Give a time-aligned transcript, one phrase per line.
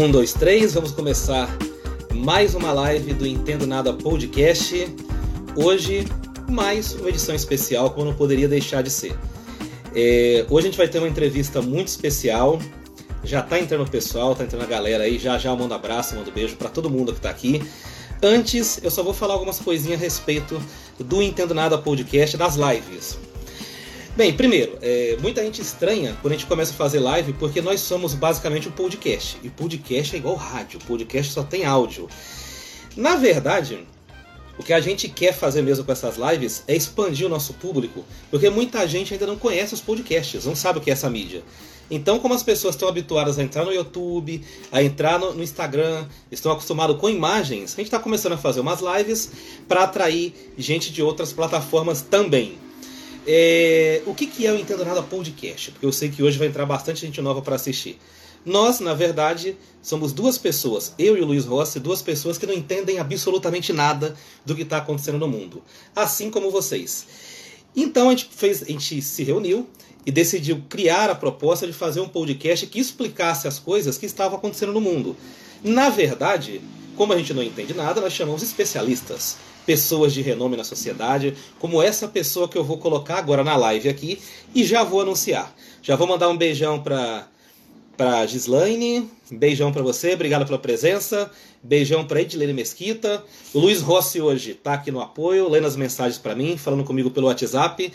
[0.00, 1.54] Um, dois, três, vamos começar
[2.14, 4.88] mais uma live do Entendo Nada Podcast.
[5.54, 6.06] Hoje,
[6.48, 9.14] mais uma edição especial, como não poderia deixar de ser.
[9.94, 12.58] É, hoje a gente vai ter uma entrevista muito especial.
[13.22, 15.18] Já tá entrando o pessoal, tá entrando a galera aí.
[15.18, 17.62] Já já eu mando abraço, mando beijo para todo mundo que tá aqui.
[18.22, 20.62] Antes, eu só vou falar algumas coisinhas a respeito
[20.98, 23.18] do Entendo Nada Podcast das lives.
[24.16, 27.80] Bem, primeiro, é, muita gente estranha quando a gente começa a fazer live porque nós
[27.80, 29.38] somos basicamente um podcast.
[29.42, 32.08] E podcast é igual rádio, podcast só tem áudio.
[32.96, 33.86] Na verdade,
[34.58, 38.04] o que a gente quer fazer mesmo com essas lives é expandir o nosso público,
[38.32, 41.44] porque muita gente ainda não conhece os podcasts, não sabe o que é essa mídia.
[41.88, 44.42] Então, como as pessoas estão habituadas a entrar no YouTube,
[44.72, 48.58] a entrar no, no Instagram, estão acostumadas com imagens, a gente está começando a fazer
[48.58, 49.30] umas lives
[49.68, 52.58] para atrair gente de outras plataformas também.
[53.26, 55.72] É, o que, que é o Entendo Nada Podcast?
[55.72, 57.98] Porque eu sei que hoje vai entrar bastante gente nova para assistir.
[58.44, 62.54] Nós, na verdade, somos duas pessoas, eu e o Luiz Rossi, duas pessoas que não
[62.54, 65.62] entendem absolutamente nada do que está acontecendo no mundo,
[65.94, 67.06] assim como vocês.
[67.76, 69.68] Então a gente, fez, a gente se reuniu
[70.06, 74.38] e decidiu criar a proposta de fazer um podcast que explicasse as coisas que estavam
[74.38, 75.14] acontecendo no mundo.
[75.62, 76.62] Na verdade,
[76.96, 81.82] como a gente não entende nada, nós chamamos especialistas pessoas de renome na sociedade, como
[81.82, 84.20] essa pessoa que eu vou colocar agora na live aqui
[84.54, 85.54] e já vou anunciar.
[85.82, 87.28] Já vou mandar um beijão para
[87.96, 91.30] para Gislaine, beijão para você, obrigado pela presença.
[91.62, 93.22] Beijão para Edilene Mesquita.
[93.52, 97.10] O Luiz Rossi hoje está aqui no apoio, lendo as mensagens para mim, falando comigo
[97.10, 97.92] pelo WhatsApp.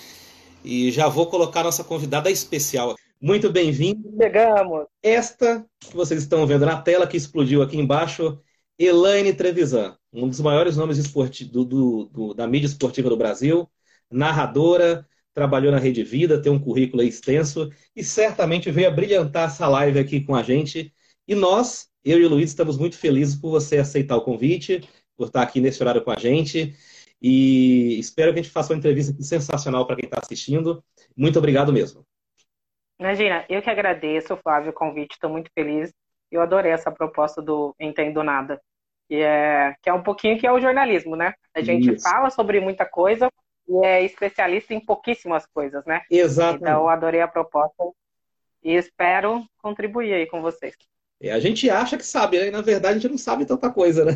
[0.63, 2.95] E já vou colocar nossa convidada especial.
[3.19, 4.13] Muito bem-vindo.
[4.21, 4.85] Chegamos.
[5.01, 8.37] Esta que vocês estão vendo na tela, que explodiu aqui embaixo,
[8.77, 10.97] Elaine Trevisan, um dos maiores nomes
[11.49, 13.69] do, do, do, da mídia esportiva do Brasil,
[14.11, 19.67] narradora, trabalhou na Rede Vida, tem um currículo extenso e certamente veio a brilhantar essa
[19.67, 20.93] live aqui com a gente.
[21.25, 24.81] E nós, eu e o Luiz, estamos muito felizes por você aceitar o convite,
[25.15, 26.75] por estar aqui nesse horário com a gente.
[27.21, 30.83] E espero que a gente faça uma entrevista sensacional para quem está assistindo.
[31.15, 32.05] Muito obrigado mesmo.
[32.99, 35.91] Imagina, eu que agradeço, Flávio, o convite, estou muito feliz
[36.31, 38.61] eu adorei essa proposta do Entendo Nada,
[39.07, 41.33] que é, que é um pouquinho que é o jornalismo, né?
[41.53, 42.03] A gente Isso.
[42.03, 43.29] fala sobre muita coisa
[43.67, 46.01] e é especialista em pouquíssimas coisas, né?
[46.09, 46.57] Exato.
[46.57, 47.83] Então, eu adorei a proposta
[48.63, 50.75] e espero contribuir aí com vocês.
[51.21, 52.47] É, a gente acha que sabe, né?
[52.47, 54.13] E, na verdade a gente não sabe tanta coisa, né?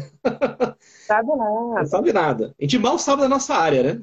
[0.79, 1.79] Sabe nada.
[1.79, 2.55] Não sabe nada.
[2.59, 4.01] A gente mal sabe da nossa área, né?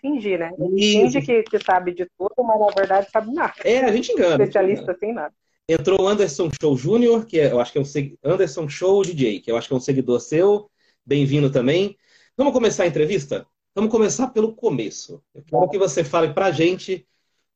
[0.00, 0.52] Fingir, né?
[0.76, 3.54] Finge que, que sabe de tudo, mas na verdade sabe nada.
[3.64, 4.42] É, a gente engana.
[4.42, 5.34] Especialista sem nada.
[5.70, 9.38] Entrou o Anderson Show Júnior, que é, eu acho que é um Anderson Show DJ,
[9.38, 10.70] que eu acho que é um seguidor seu.
[11.04, 11.94] Bem-vindo também.
[12.34, 13.46] Vamos começar a entrevista?
[13.74, 15.22] Vamos começar pelo começo.
[15.34, 17.06] Eu quero que você fale pra gente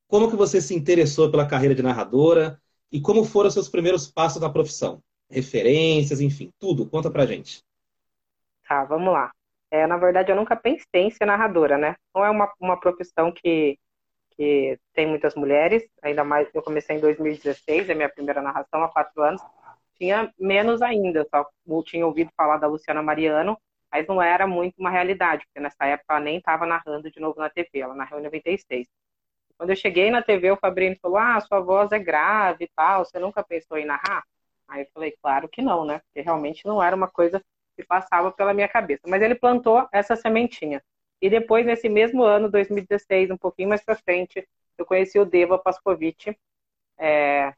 [0.07, 2.61] como que você se interessou pela carreira de narradora
[2.93, 5.03] e como foram seus primeiros passos na profissão.
[5.31, 6.87] Referências, enfim, tudo.
[6.91, 7.63] Conta pra gente.
[8.69, 9.33] Tá, vamos lá.
[9.71, 11.97] É, na verdade, eu nunca pensei em ser narradora, né?
[12.15, 13.79] Não é uma, uma profissão que
[14.37, 18.89] que tem muitas mulheres, ainda mais eu comecei em 2016, é minha primeira narração há
[18.89, 19.43] quatro anos,
[19.97, 21.49] tinha menos ainda, só
[21.85, 23.57] tinha ouvido falar da Luciana Mariano,
[23.91, 27.39] mas não era muito uma realidade, porque nessa época ela nem estava narrando de novo
[27.39, 28.87] na TV, ela narrou em 96.
[29.57, 33.05] Quando eu cheguei na TV, o Fabrício falou, ah, sua voz é grave e tal,
[33.05, 34.25] você nunca pensou em narrar?
[34.67, 36.01] Aí eu falei, claro que não, né?
[36.01, 37.41] Porque realmente não era uma coisa
[37.77, 39.03] que passava pela minha cabeça.
[39.07, 40.83] Mas ele plantou essa sementinha.
[41.23, 45.59] E depois, nesse mesmo ano, 2016, um pouquinho mais para frente, eu conheci o Deva
[45.59, 46.29] Pascovitch.
[46.99, 47.55] É,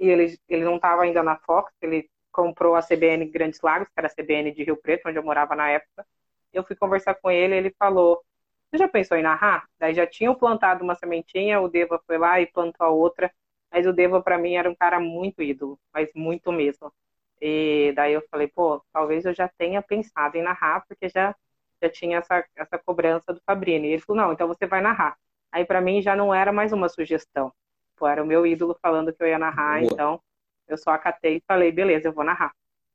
[0.00, 3.94] e ele, ele não estava ainda na Fox, ele comprou a CBN Grandes Lagos, que
[3.96, 6.06] era a CBN de Rio Preto, onde eu morava na época.
[6.52, 8.22] Eu fui conversar com ele, ele falou:
[8.70, 9.68] Você já pensou em narrar?
[9.78, 13.32] Daí já tinham plantado uma sementinha, o Deva foi lá e plantou a outra.
[13.70, 16.92] Mas o Deva, para mim, era um cara muito ídolo, mas muito mesmo.
[17.40, 21.34] E daí eu falei: Pô, talvez eu já tenha pensado em narrar, porque já
[21.82, 23.88] já tinha essa, essa cobrança do Fabrini.
[23.88, 25.16] Ele falou, não, então você vai narrar.
[25.50, 27.52] Aí para mim já não era mais uma sugestão.
[27.96, 29.92] Pô, era o meu ídolo falando que eu ia narrar, Boa.
[29.92, 30.20] então
[30.68, 32.52] eu só acatei e falei, beleza, eu vou narrar.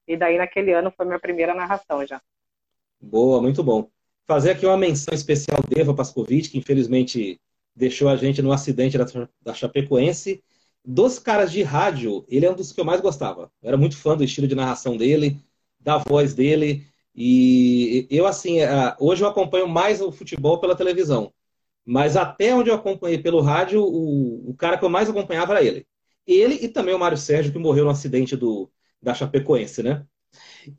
[0.08, 2.22] E daí naquele ano foi minha primeira narração já.
[3.02, 3.90] Boa, muito bom.
[4.26, 7.40] Fazer aqui uma menção especial de Eva Pascovitch, que infelizmente
[7.76, 9.06] deixou a gente no acidente da,
[9.42, 10.44] da Chapecoense.
[10.86, 13.52] Dos caras de rádio, ele é um dos que eu mais gostava.
[13.62, 15.38] Eu era muito fã do estilo de narração dele,
[15.80, 16.86] da voz dele.
[17.16, 18.58] E eu, assim,
[19.00, 21.32] hoje eu acompanho mais o futebol pela televisão.
[21.86, 25.64] Mas até onde eu acompanhei pelo rádio, o, o cara que eu mais acompanhava era
[25.64, 25.86] ele.
[26.26, 28.72] Ele e também o Mário Sérgio, que morreu no acidente do,
[29.02, 30.06] da Chapecoense, né?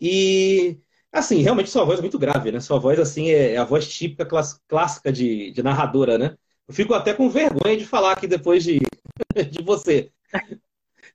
[0.01, 0.79] E,
[1.13, 2.61] assim, realmente sua voz é muito grave, né?
[2.61, 4.27] Sua voz, assim, é, é a voz típica,
[4.67, 6.37] clássica de, de narradora, né?
[6.67, 8.81] Eu fico até com vergonha de falar aqui depois de,
[9.51, 10.11] de você.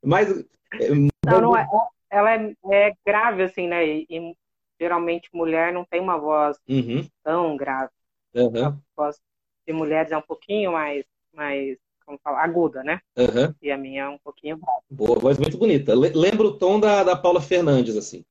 [0.04, 0.30] Mas.
[0.74, 0.90] É,
[1.26, 1.68] não, não é
[2.12, 3.86] ela é, é grave, assim, né?
[3.86, 4.36] E,
[4.80, 7.06] geralmente mulher não tem uma voz uhum.
[7.24, 7.92] tão grave.
[8.34, 8.66] Uhum.
[8.66, 9.20] A voz
[9.68, 13.02] de mulheres é um pouquinho mais, mais como fala, aguda, né?
[13.18, 13.54] Uhum.
[13.62, 14.82] E a minha é um pouquinho grave.
[14.90, 15.94] Boa, voz muito bonita.
[15.94, 18.24] Lembra o tom da, da Paula Fernandes, assim.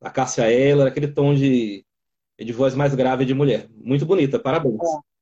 [0.00, 1.84] A Cássia Eller, aquele tom de,
[2.38, 3.68] de voz mais grave de mulher.
[3.70, 4.80] Muito bonita, parabéns.
[4.82, 5.16] É.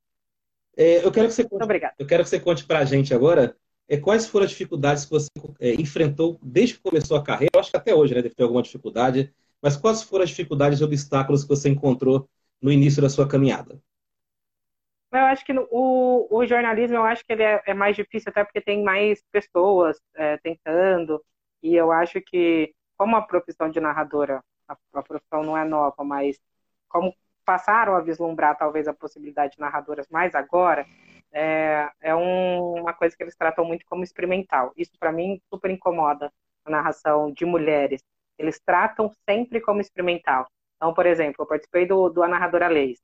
[0.77, 1.65] É, eu quero que você conte,
[1.97, 3.55] eu quero que você conte para a gente agora
[3.87, 5.29] é, quais foram as dificuldades que você
[5.59, 7.51] é, enfrentou desde que começou a carreira.
[7.53, 9.33] Eu acho que até hoje né, deve ter alguma dificuldade,
[9.65, 12.29] mas quais foram as dificuldades e obstáculos que você encontrou
[12.61, 13.81] no início da sua caminhada?
[15.11, 18.29] Eu acho que no, o, o, jornalismo, eu acho que ele é, é, mais difícil
[18.29, 21.19] até porque tem mais pessoas é, tentando,
[21.63, 26.03] e eu acho que, como a profissão de narradora a, a profissão não é nova,
[26.03, 26.39] mas
[26.87, 27.11] como
[27.43, 30.85] passaram a vislumbrar talvez a possibilidade de narradoras mais agora,
[31.31, 34.71] é, é um, uma coisa que eles tratam muito como experimental.
[34.77, 36.31] Isso para mim super incomoda
[36.63, 38.03] a narração de mulheres.
[38.37, 40.47] Eles tratam sempre como experimental.
[40.75, 42.99] Então, por exemplo, eu participei do, do A Narradora Leis.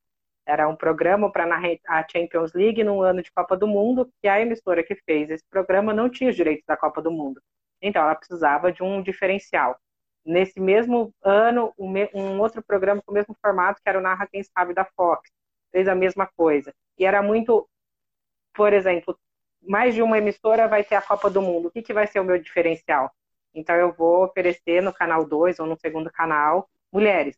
[0.46, 1.46] Era um programa para
[1.88, 5.46] a Champions League num ano de Copa do Mundo, e a emissora que fez esse
[5.50, 7.42] programa não tinha os direitos da Copa do Mundo.
[7.82, 9.78] Então, ela precisava de um diferencial
[10.26, 14.44] nesse mesmo ano, um outro programa com o mesmo formato, que era o Narra Quem
[14.44, 15.30] Sabe da Fox.
[15.72, 16.74] Fez a mesma coisa.
[16.98, 17.68] E era muito,
[18.54, 19.18] por exemplo,
[19.62, 21.68] mais de uma emissora vai ter a Copa do Mundo.
[21.68, 23.12] O que, que vai ser o meu diferencial?
[23.54, 27.38] Então eu vou oferecer no canal 2 ou no segundo canal mulheres.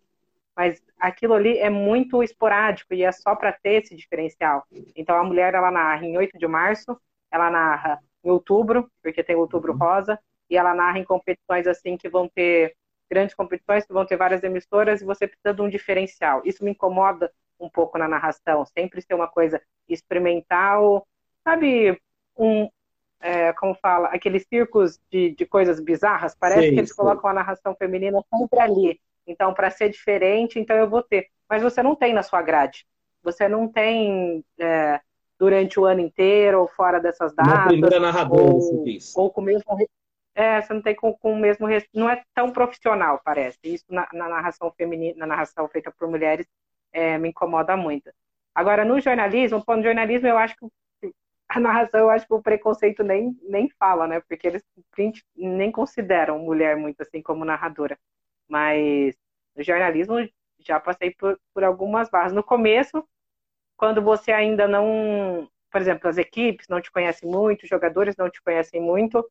[0.55, 4.65] Mas aquilo ali é muito esporádico e é só para ter esse diferencial.
[4.95, 6.99] Então a mulher ela narra em 8 de março,
[7.31, 10.19] ela narra em outubro, porque tem outubro rosa,
[10.49, 12.75] e ela narra em competições assim que vão ter
[13.09, 16.41] grandes competições, que vão ter várias emissoras e você precisa de um diferencial.
[16.45, 21.07] Isso me incomoda um pouco na narração, sempre ser uma coisa experimental,
[21.43, 21.99] sabe,
[22.37, 22.69] um,
[23.23, 26.95] é, como fala, aqueles circos de, de coisas bizarras, parece sim, que eles sim.
[26.97, 28.99] colocam a narração feminina sempre ali.
[29.25, 31.29] Então, para ser diferente, então eu vou ter.
[31.49, 32.85] Mas você não tem na sua grade.
[33.23, 34.99] Você não tem é,
[35.39, 37.53] durante o ano inteiro ou fora dessas datas.
[37.53, 38.83] Na primeira narradora, ou,
[39.15, 39.77] ou com o mesmo
[40.35, 44.07] é, você não tem com, com o mesmo não é tão profissional parece isso na,
[44.11, 46.47] na narração feminina na narração feita por mulheres
[46.91, 48.09] é, me incomoda muito
[48.55, 50.65] agora no jornalismo no jornalismo eu acho que
[51.53, 54.63] a narração eu acho que o preconceito nem nem fala né porque eles
[55.35, 57.97] nem consideram mulher muito assim como narradora
[58.47, 59.15] mas
[59.55, 60.15] no jornalismo
[60.59, 63.07] já passei por, por algumas barras no começo
[63.77, 68.29] quando você ainda não por exemplo as equipes não te conhecem muito os jogadores não
[68.29, 69.23] te conhecem muito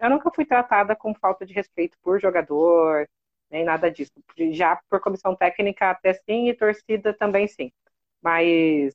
[0.00, 3.06] eu nunca fui tratada com falta de respeito por jogador,
[3.50, 4.12] nem nada disso.
[4.52, 7.70] Já por comissão técnica até sim e torcida também sim.
[8.22, 8.94] Mas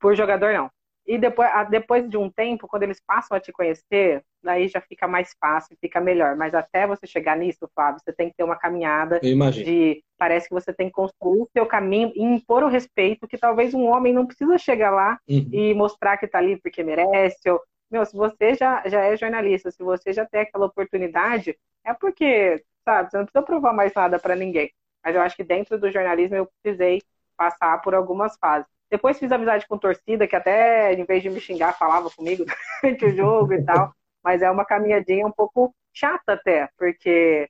[0.00, 0.70] por jogador não.
[1.08, 5.08] E depois, depois de um tempo, quando eles passam a te conhecer, daí já fica
[5.08, 6.36] mais fácil, fica melhor.
[6.36, 9.18] Mas até você chegar nisso, Fábio, você tem que ter uma caminhada
[9.64, 10.04] de.
[10.18, 13.72] Parece que você tem que construir o seu caminho e impor o respeito, que talvez
[13.72, 15.48] um homem não precisa chegar lá uhum.
[15.50, 17.58] e mostrar que está ali porque merece, ou
[17.90, 22.62] meu, se você já, já é jornalista, se você já tem aquela oportunidade, é porque,
[22.84, 24.70] sabe, você não precisa provar mais nada para ninguém.
[25.02, 27.00] Mas eu acho que dentro do jornalismo eu precisei
[27.34, 28.68] passar por algumas fases.
[28.90, 32.44] Depois fiz amizade com torcida, que até, em vez de me xingar, falava comigo
[32.82, 33.92] durante o jogo e tal.
[34.22, 37.48] Mas é uma caminhadinha um pouco chata até, porque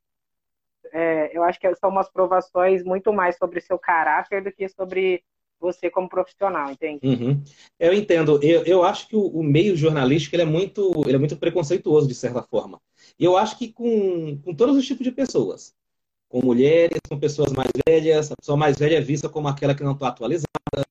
[0.92, 5.22] é, eu acho que são umas provações muito mais sobre seu caráter do que sobre
[5.60, 7.00] você como profissional, entende?
[7.04, 7.42] Uhum.
[7.78, 8.40] Eu entendo.
[8.42, 12.06] Eu, eu acho que o, o, meio jornalístico ele é, muito, ele é muito preconceituoso,
[12.06, 12.80] de certa forma.
[13.18, 15.74] E eu acho que com, com todos os tipos de pessoas.
[16.28, 18.30] Com mulheres, com pessoas mais velhas.
[18.30, 20.87] A pessoa mais velha é vista como aquela que não está atualizada.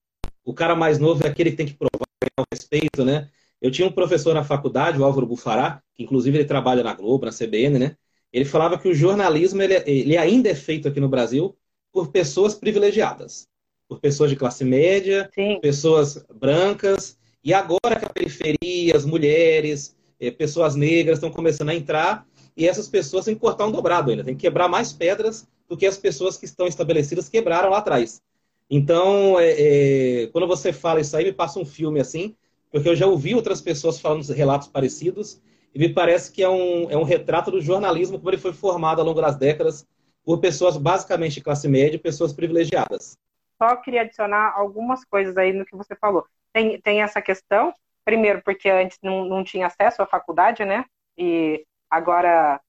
[0.47, 2.07] O cara mais novo é aquele que tem que provar
[2.39, 3.29] o respeito, né?
[3.61, 7.25] Eu tinha um professor na faculdade, o Álvaro Bufará, que inclusive ele trabalha na Globo,
[7.25, 7.97] na CBN, né?
[8.31, 11.57] Ele falava que o jornalismo ele, ele ainda é feito aqui no Brasil
[11.91, 13.47] por pessoas privilegiadas
[13.87, 15.59] por pessoas de classe média, Sim.
[15.61, 21.75] pessoas brancas, e agora que a periferia, as mulheres, eh, pessoas negras estão começando a
[21.75, 22.25] entrar,
[22.55, 25.77] e essas pessoas têm que cortar um dobrado ainda, tem que quebrar mais pedras do
[25.77, 28.21] que as pessoas que estão estabelecidas quebraram lá atrás.
[28.69, 32.35] Então, é, é, quando você fala isso aí, me passa um filme assim,
[32.71, 35.41] porque eu já ouvi outras pessoas falando relatos parecidos,
[35.73, 38.99] e me parece que é um, é um retrato do jornalismo como ele foi formado
[38.99, 39.87] ao longo das décadas
[40.23, 43.17] por pessoas basicamente de classe média, pessoas privilegiadas
[43.57, 46.25] só queria adicionar algumas coisas aí no que você falou.
[46.53, 47.73] Tem, tem essa questão,
[48.05, 50.85] primeiro, porque antes não, não tinha acesso à faculdade, né?
[51.17, 52.61] E agora,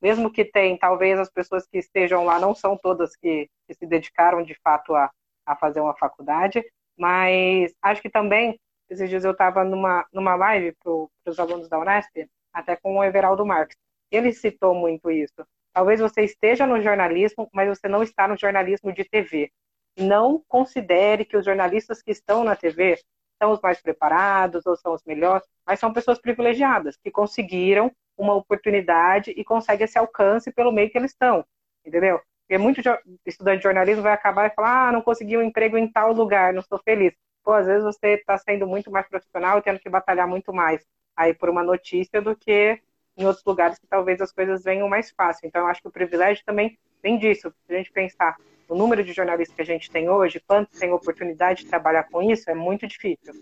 [0.00, 3.86] mesmo que tem, talvez as pessoas que estejam lá não são todas que, que se
[3.86, 5.10] dedicaram de fato a,
[5.46, 6.64] a fazer uma faculdade,
[6.96, 8.58] mas acho que também,
[8.88, 13.04] esses dias eu estava numa, numa live para os alunos da Unesp, até com o
[13.04, 13.76] Everaldo Marques.
[14.10, 15.46] Ele citou muito isso.
[15.72, 19.50] Talvez você esteja no jornalismo, mas você não está no jornalismo de TV.
[19.98, 22.98] Não considere que os jornalistas que estão na TV
[23.42, 28.34] são os mais preparados ou são os melhores, mas são pessoas privilegiadas que conseguiram uma
[28.34, 31.44] oportunidade e conseguem esse alcance pelo meio que eles estão,
[31.84, 32.20] entendeu?
[32.46, 32.80] Porque muito
[33.24, 36.52] estudante de jornalismo vai acabar e falar, ah, não consegui um emprego em tal lugar,
[36.52, 37.14] não estou feliz.
[37.42, 40.84] Pô, às vezes você está sendo muito mais profissional e tendo que batalhar muito mais
[41.16, 42.80] aí por uma notícia do que
[43.16, 45.46] em outros lugares que talvez as coisas venham mais fácil.
[45.46, 47.52] Então, eu acho que o privilégio também vem disso.
[47.66, 48.36] Se a gente pensar
[48.68, 52.22] o número de jornalistas que a gente tem hoje, quantos têm oportunidade de trabalhar com
[52.22, 53.34] isso, é muito difícil.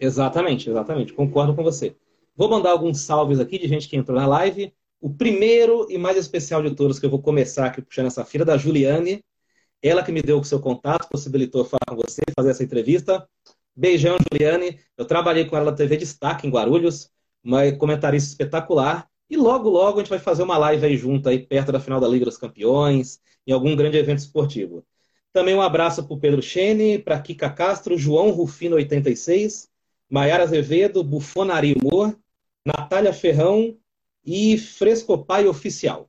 [0.00, 1.12] Exatamente, exatamente.
[1.12, 1.94] Concordo com você.
[2.34, 4.72] Vou mandar alguns salves aqui de gente que entrou na live.
[5.02, 8.44] O primeiro e mais especial de todos que eu vou começar aqui puxando essa fila
[8.44, 9.20] da Juliane.
[9.82, 13.28] Ela que me deu o seu contato, possibilitou falar com você, fazer essa entrevista.
[13.74, 14.78] Beijão, Juliane.
[14.96, 17.10] Eu trabalhei com ela na TV Destaque em Guarulhos,
[17.42, 19.08] uma comentarista espetacular.
[19.28, 21.98] E logo, logo a gente vai fazer uma live aí junto, aí perto da final
[21.98, 24.86] da Liga dos Campeões, em algum grande evento esportivo.
[25.32, 29.68] Também um abraço para o Pedro Chene, para Kika Castro, João Rufino 86,
[30.08, 32.16] Maiara Azevedo, Bufonari Humor,
[32.64, 33.76] Natália Ferrão
[34.24, 36.08] e Frescopai Oficial.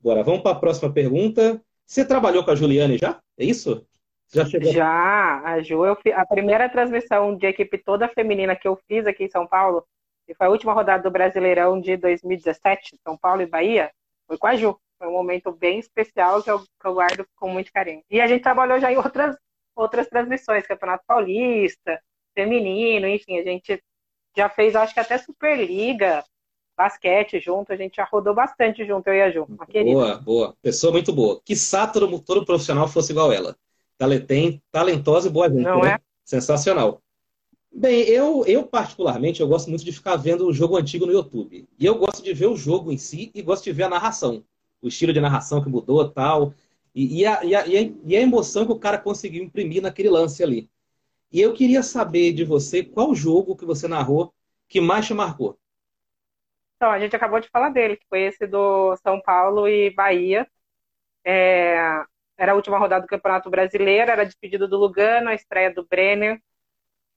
[0.00, 1.60] Agora, vamos para a próxima pergunta.
[1.84, 3.20] Você trabalhou com a Juliane já?
[3.38, 3.86] É isso?
[4.32, 4.72] Já chegou?
[4.72, 9.06] Já, a Ju, eu fiz, a primeira transmissão de equipe toda feminina que eu fiz
[9.06, 9.86] aqui em São Paulo,
[10.28, 13.90] e foi a última rodada do Brasileirão de 2017, São Paulo e Bahia,
[14.26, 14.76] foi com a Ju.
[14.98, 18.02] Foi um momento bem especial que eu, que eu guardo com muito carinho.
[18.10, 19.36] E a gente trabalhou já em outras,
[19.74, 22.00] outras transmissões, Campeonato Paulista,
[22.34, 23.82] feminino, enfim, a gente
[24.36, 26.24] já fez, acho que até Superliga,
[26.76, 29.46] basquete junto, a gente já rodou bastante junto, eu e a Ju.
[29.48, 30.56] Uma boa, boa.
[30.60, 31.40] Pessoa muito boa.
[31.44, 31.54] Que
[31.92, 33.56] todo, todo profissional fosse igual ela.
[34.26, 35.62] Tem, talentosa e boa gente.
[35.62, 35.94] Não né?
[35.94, 35.98] é?
[36.24, 37.00] Sensacional.
[37.72, 41.66] Bem, eu, eu particularmente, eu gosto muito de ficar vendo o jogo antigo no YouTube.
[41.78, 44.44] E eu gosto de ver o jogo em si e gosto de ver a narração.
[44.80, 46.52] O estilo de narração que mudou tal.
[46.94, 50.42] E, e, a, e, a, e a emoção que o cara conseguiu imprimir naquele lance
[50.42, 50.68] ali.
[51.32, 54.32] E eu queria saber de você qual jogo que você narrou
[54.68, 55.58] que mais te marcou.
[56.76, 60.46] Então, a gente acabou de falar dele, que foi esse do São Paulo e Bahia.
[61.24, 62.04] É,
[62.36, 65.86] era a última rodada do Campeonato Brasileiro, era a despedida do Lugano, a estreia do
[65.86, 66.40] Brenner,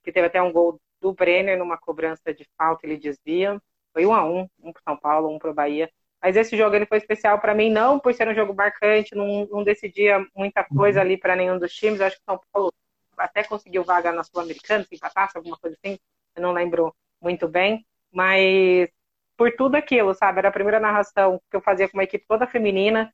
[0.04, 3.62] que teve até um gol do Brenner numa cobrança de falta, ele desvia.
[3.94, 5.92] Foi um a um, um para São Paulo, um para o Bahia.
[6.22, 9.46] Mas esse jogo ele foi especial para mim, não por ser um jogo marcante, não,
[9.48, 11.06] não decidia muita coisa uhum.
[11.06, 12.00] ali para nenhum dos times.
[12.00, 12.74] Eu acho que São Paulo
[13.18, 16.00] até conseguiu vaga na Sul-Americana, se empatasse, alguma coisa assim,
[16.36, 18.90] eu não lembro muito bem, mas
[19.40, 20.40] por tudo aquilo, sabe?
[20.40, 23.10] Era a primeira narração que eu fazia com uma equipe toda feminina.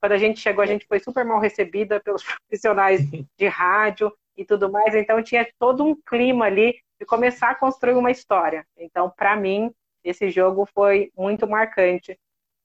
[0.00, 4.44] Quando a gente chegou, a gente foi super mal recebida pelos profissionais de rádio e
[4.44, 8.64] tudo mais, então tinha todo um clima ali de começar a construir uma história.
[8.76, 12.16] Então, para mim, esse jogo foi muito marcante.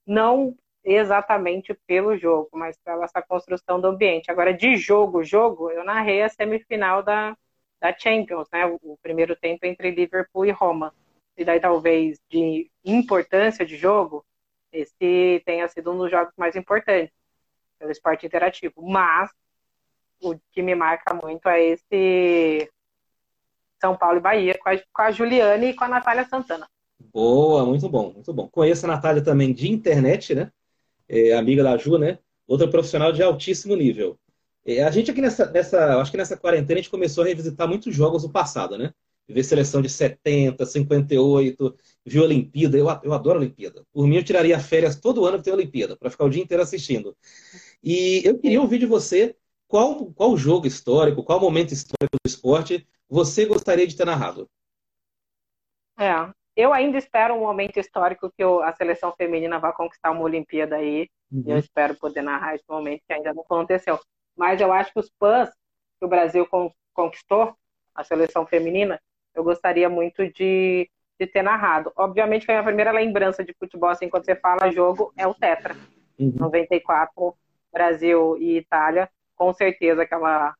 [0.06, 4.30] Não exatamente pelo jogo, mas pela essa construção do ambiente.
[4.30, 7.36] Agora, de jogo, jogo, eu narrei a semifinal da,
[7.80, 8.66] da Champions, né?
[8.66, 10.94] O, primeiro tempo entre Liverpool e Roma.
[11.42, 14.24] E daí, talvez, de importância de jogo,
[14.72, 17.14] esse tenha sido um dos jogos mais importantes
[17.78, 18.74] pelo esporte interativo.
[18.82, 19.30] Mas,
[20.22, 22.70] o que me marca muito é esse
[23.80, 26.68] São Paulo e Bahia, com a, com a Juliane e com a Natália Santana.
[27.12, 28.48] Boa, muito bom, muito bom.
[28.48, 30.52] Conheço a Natália também de internet, né?
[31.10, 32.18] é, amiga da Ju, né?
[32.46, 34.16] Outra profissional de altíssimo nível.
[34.64, 37.66] É, a gente aqui nessa, nessa, acho que nessa quarentena a gente começou a revisitar
[37.66, 38.94] muitos jogos do passado, né?
[39.32, 42.76] Ver seleção de 70, 58, viu Olimpíada.
[42.76, 43.84] Eu, eu adoro Olimpíada.
[43.92, 46.62] Por mim, eu tiraria férias todo ano para ter Olimpíada, para ficar o dia inteiro
[46.62, 47.16] assistindo.
[47.82, 49.36] E eu queria ouvir de você
[49.68, 54.48] qual, qual jogo histórico, qual momento histórico do esporte você gostaria de ter narrado.
[55.98, 56.12] É,
[56.56, 61.08] eu ainda espero um momento histórico que a seleção feminina vá conquistar uma Olimpíada aí.
[61.30, 61.44] Uhum.
[61.46, 63.98] Eu espero poder narrar esse momento que ainda não aconteceu.
[64.36, 65.50] Mas eu acho que os PANs
[66.00, 66.48] que o Brasil
[66.94, 67.54] conquistou,
[67.94, 69.00] a seleção feminina,
[69.34, 71.92] eu gostaria muito de, de ter narrado.
[71.96, 75.34] Obviamente que a minha primeira lembrança de futebol, assim, quando você fala jogo, é o
[75.34, 75.76] Tetra.
[76.18, 76.34] Uhum.
[76.38, 77.34] 94,
[77.72, 79.08] Brasil e Itália.
[79.36, 80.54] Com certeza aquela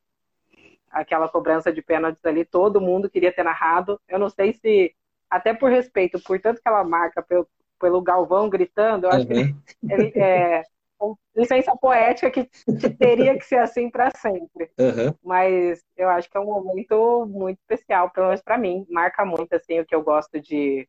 [0.89, 3.99] aquela cobrança de pênaltis ali, todo mundo queria ter narrado.
[4.09, 4.93] Eu não sei se
[5.29, 7.47] até por respeito, por tanto que ela marca pelo,
[7.79, 9.27] pelo Galvão gritando, eu acho uhum.
[9.27, 9.55] que ele,
[9.89, 10.63] ele é
[11.35, 14.69] licença poética que, que, teria que ser assim para sempre.
[14.77, 15.13] Uhum.
[15.23, 19.53] Mas eu acho que é um momento muito especial, pelo menos para mim, marca muito
[19.53, 20.87] assim o que eu gosto de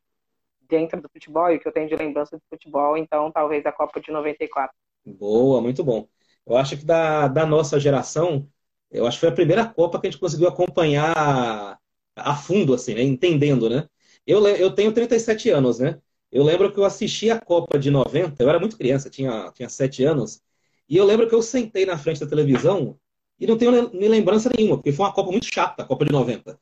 [0.69, 3.73] dentro do futebol e o que eu tenho de lembrança do futebol, então talvez a
[3.73, 4.75] Copa de 94.
[5.05, 6.09] Boa, muito bom.
[6.47, 8.49] Eu acho que da, da nossa geração,
[8.91, 11.79] eu acho que foi a primeira Copa que a gente conseguiu acompanhar
[12.17, 13.03] a fundo, assim, né?
[13.03, 13.87] entendendo, né?
[14.27, 16.01] Eu, eu tenho 37 anos, né?
[16.33, 19.69] Eu lembro que eu assisti a Copa de 90, eu era muito criança, tinha, tinha
[19.69, 20.41] sete anos,
[20.89, 22.97] e eu lembro que eu sentei na frente da televisão
[23.39, 26.13] e não tenho nem lembrança nenhuma, porque foi uma Copa muito chata, a Copa de
[26.13, 26.59] 90.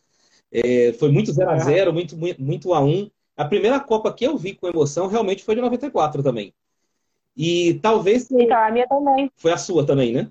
[0.53, 4.27] É, foi muito 0 a 0 muito, muito, muito a 1 A primeira Copa que
[4.27, 6.53] eu vi com emoção realmente foi de 94 também.
[7.37, 8.29] E talvez.
[8.31, 9.31] Então, a minha também.
[9.37, 10.31] Foi a sua também, né?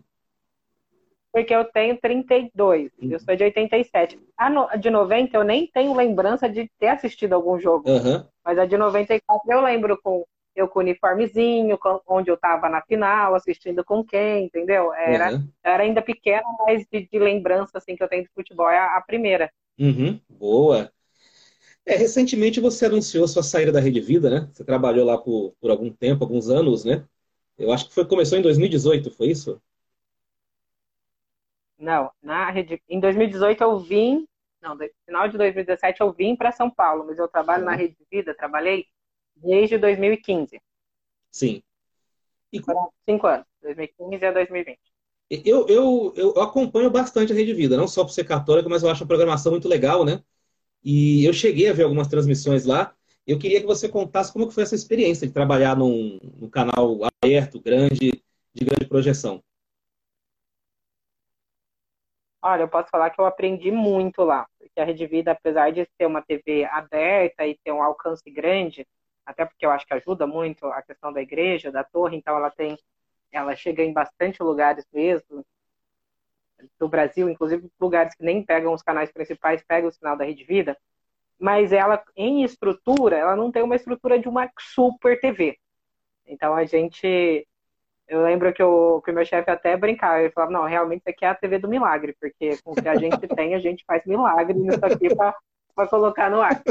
[1.40, 3.12] Porque eu tenho 32, uhum.
[3.12, 4.20] eu sou de 87.
[4.38, 7.90] A no, de 90 eu nem tenho lembrança de ter assistido algum jogo.
[7.90, 8.26] Uhum.
[8.44, 12.82] Mas a de 94 eu lembro com eu com uniformezinho, com, onde eu estava na
[12.82, 14.94] final, assistindo com quem, entendeu?
[14.94, 15.48] Era, uhum.
[15.64, 18.98] era ainda pequena, mas de, de, lembrança assim, que eu tenho de futebol é a,
[18.98, 19.50] a primeira.
[19.80, 20.20] Uhum.
[20.28, 20.92] Boa.
[21.86, 24.50] É, recentemente você anunciou sua saída da Rede Vida, né?
[24.52, 27.06] Você trabalhou lá por, por algum tempo, alguns anos, né?
[27.58, 29.62] Eu acho que foi, começou em 2018, foi isso?
[31.80, 34.28] Não, na rede, em 2018 eu vim,
[34.62, 37.96] não, no final de 2017 eu vim para São Paulo, mas eu trabalho na Rede
[38.12, 38.86] Vida, trabalhei
[39.34, 40.62] desde 2015.
[41.32, 41.64] Sim.
[42.52, 44.80] E Foram cinco anos, 2015 a 2020.
[45.30, 48.90] Eu, eu, eu acompanho bastante a Rede Vida, não só por ser católica, mas eu
[48.90, 50.22] acho a programação muito legal, né?
[50.84, 52.94] E eu cheguei a ver algumas transmissões lá.
[53.26, 57.62] Eu queria que você contasse como foi essa experiência de trabalhar num, num canal aberto,
[57.62, 59.42] grande, de grande projeção.
[62.42, 65.86] Olha, eu posso falar que eu aprendi muito lá, porque a Rede Vida, apesar de
[65.98, 68.88] ser uma TV aberta e ter um alcance grande,
[69.26, 72.50] até porque eu acho que ajuda muito a questão da igreja, da torre, então ela
[72.50, 72.78] tem,
[73.32, 75.46] ela chega em bastante lugares mesmo
[76.80, 80.46] do Brasil, inclusive lugares que nem pegam os canais principais, pegam o sinal da Rede
[80.46, 80.78] Vida,
[81.38, 85.58] mas ela, em estrutura, ela não tem uma estrutura de uma super TV.
[86.26, 87.46] Então a gente
[88.10, 91.10] eu lembro que o, que o meu chefe até brincava, ele falava, não, realmente isso
[91.10, 93.86] aqui é a TV do milagre, porque com o que a gente tem, a gente
[93.86, 96.62] faz milagre nisso aqui para colocar no ar.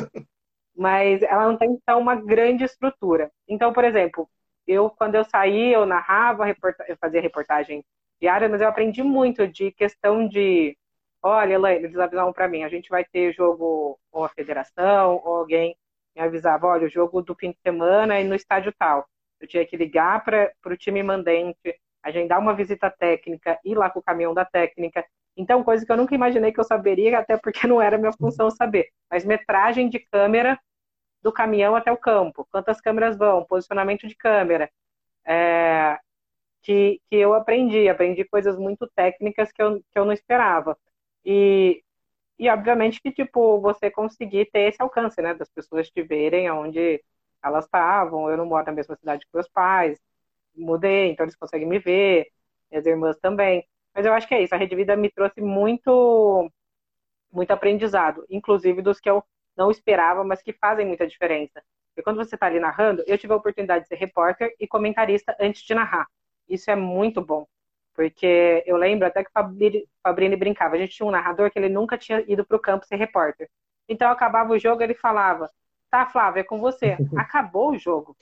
[0.77, 3.31] Mas ela não tem, então, uma grande estrutura.
[3.49, 4.29] Então, por exemplo,
[4.67, 6.49] eu, quando eu saí, eu narrava,
[6.89, 7.85] eu fazia reportagem
[8.21, 10.77] diária, mas eu aprendi muito de questão de,
[11.23, 15.37] olha, Elaine, eles avisavam para mim, a gente vai ter jogo ou a federação, ou
[15.37, 15.77] alguém
[16.17, 19.07] me avisava, olha, o jogo do fim de semana é no estádio tal
[19.41, 24.01] eu tinha que ligar para o time mandante, agendar uma visita técnica, ir lá com
[24.01, 25.05] o caminhão da técnica.
[25.37, 28.51] Então, coisa que eu nunca imaginei que eu saberia, até porque não era minha função
[28.51, 28.89] saber.
[29.11, 30.59] Mas metragem de câmera
[31.23, 34.71] do caminhão até o campo, quantas câmeras vão, posicionamento de câmera,
[35.27, 35.99] é,
[36.63, 40.77] que, que eu aprendi, aprendi coisas muito técnicas que eu, que eu não esperava.
[41.25, 41.83] E,
[42.39, 47.03] e obviamente que, tipo, você conseguir ter esse alcance, né, das pessoas te verem onde
[47.43, 49.99] elas estavam, eu não moro na mesma cidade que meus pais,
[50.57, 52.29] mudei, então eles conseguem me ver,
[52.71, 53.67] minhas irmãs também.
[53.95, 56.51] Mas eu acho que é isso, a Rede Vida me trouxe muito,
[57.33, 59.25] muito aprendizado, inclusive dos que eu
[59.57, 61.63] não esperava, mas que fazem muita diferença.
[61.91, 65.37] Porque quando você está ali narrando, eu tive a oportunidade de ser repórter e comentarista
[65.41, 66.07] antes de narrar.
[66.49, 67.47] Isso é muito bom.
[67.95, 69.33] Porque eu lembro até que o
[70.03, 72.87] Fabrini brincava, a gente tinha um narrador que ele nunca tinha ido para o campo
[72.87, 73.51] ser repórter.
[73.89, 75.51] Então acabava o jogo, ele falava:
[75.91, 76.97] Tá, Flávia, é com você.
[77.17, 78.17] Acabou o jogo.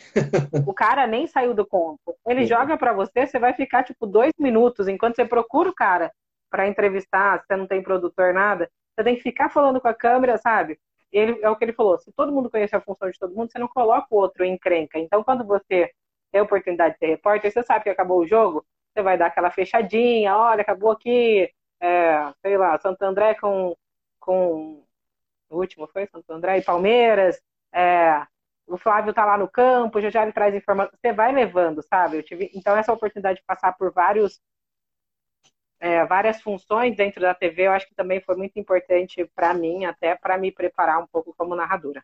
[0.66, 2.16] O cara nem saiu do campo.
[2.26, 6.12] Ele joga para você, você vai ficar tipo dois minutos enquanto você procura o cara
[6.50, 8.70] para entrevistar, se você não tem produtor, nada.
[8.94, 10.79] Você tem que ficar falando com a câmera, sabe?
[11.12, 11.98] Ele, é o que ele falou.
[11.98, 14.57] Se todo mundo conhece a função de todo mundo, você não coloca o outro em
[14.57, 14.98] crenca.
[14.98, 15.90] Então, quando você
[16.31, 19.26] tem a oportunidade de ser repórter, você sabe que acabou o jogo, você vai dar
[19.26, 21.50] aquela fechadinha, olha, acabou aqui,
[21.81, 23.76] é, sei lá, Santo André com,
[24.20, 24.83] com
[25.48, 27.40] o último foi Santo André e Palmeiras,
[27.76, 28.26] é,
[28.66, 32.16] o Flávio tá lá no campo, já já ele traz informação, você vai levando, sabe?
[32.16, 34.40] Eu tive, então essa oportunidade de passar por vários
[35.78, 39.84] é, várias funções dentro da TV, eu acho que também foi muito importante para mim,
[39.84, 42.02] até para me preparar um pouco como narradora.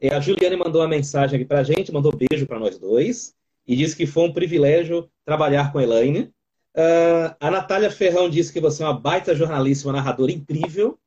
[0.00, 3.34] É, a Juliane mandou uma mensagem aqui para a gente, mandou beijo para nós dois
[3.64, 6.34] e disse que foi um privilégio trabalhar com a Elaine.
[6.76, 10.98] Uh, a Natália Ferrão disse que você é uma baita jornalista, uma narradora incrível.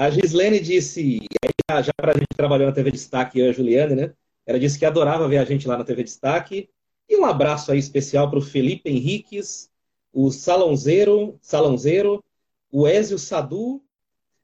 [0.00, 1.20] A Gislene disse,
[1.68, 4.14] já para a gente trabalhou na TV Destaque, eu e a Juliane, né?
[4.46, 6.70] Ela disse que adorava ver a gente lá na TV Destaque.
[7.06, 9.70] E um abraço aí especial para o Felipe Henriques,
[10.10, 12.24] o Salãozeiro, Salãozeiro,
[12.72, 13.82] o Ézio Sadu.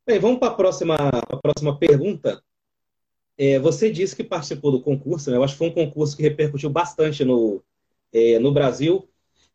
[0.06, 0.94] Bem, vamos para a próxima,
[1.40, 2.42] próxima pergunta.
[3.38, 5.38] É, você disse que participou do concurso, né?
[5.38, 7.64] Eu acho que foi um concurso que repercutiu bastante no,
[8.12, 9.08] é, no Brasil,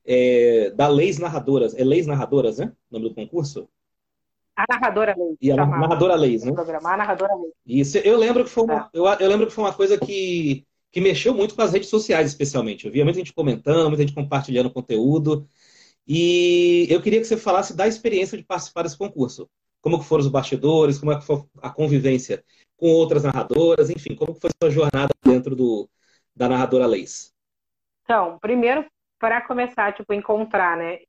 [0.04, 1.76] é, da Leis Narradoras.
[1.76, 2.74] É Leis Narradoras, né?
[2.90, 3.70] O nome do concurso?
[4.62, 5.38] A narradora Leis.
[5.42, 6.52] E a narradora Leis, né?
[6.52, 7.54] a narradora Leis.
[7.66, 8.98] Isso, eu lembro que foi uma, é.
[8.98, 12.28] eu, eu, lembro que foi uma coisa que, que mexeu muito com as redes sociais,
[12.28, 12.86] especialmente.
[12.86, 15.48] Eu via muita gente comentando, muita gente compartilhando conteúdo.
[16.08, 19.50] E eu queria que você falasse da experiência de participar desse concurso.
[19.82, 22.44] Como que foram os bastidores, como é que foi a convivência
[22.78, 25.90] com outras narradoras, enfim, como que foi a sua jornada dentro do,
[26.36, 27.34] da narradora Leis?
[28.04, 28.86] Então, primeiro,
[29.20, 31.00] para começar, tipo, encontrar, né?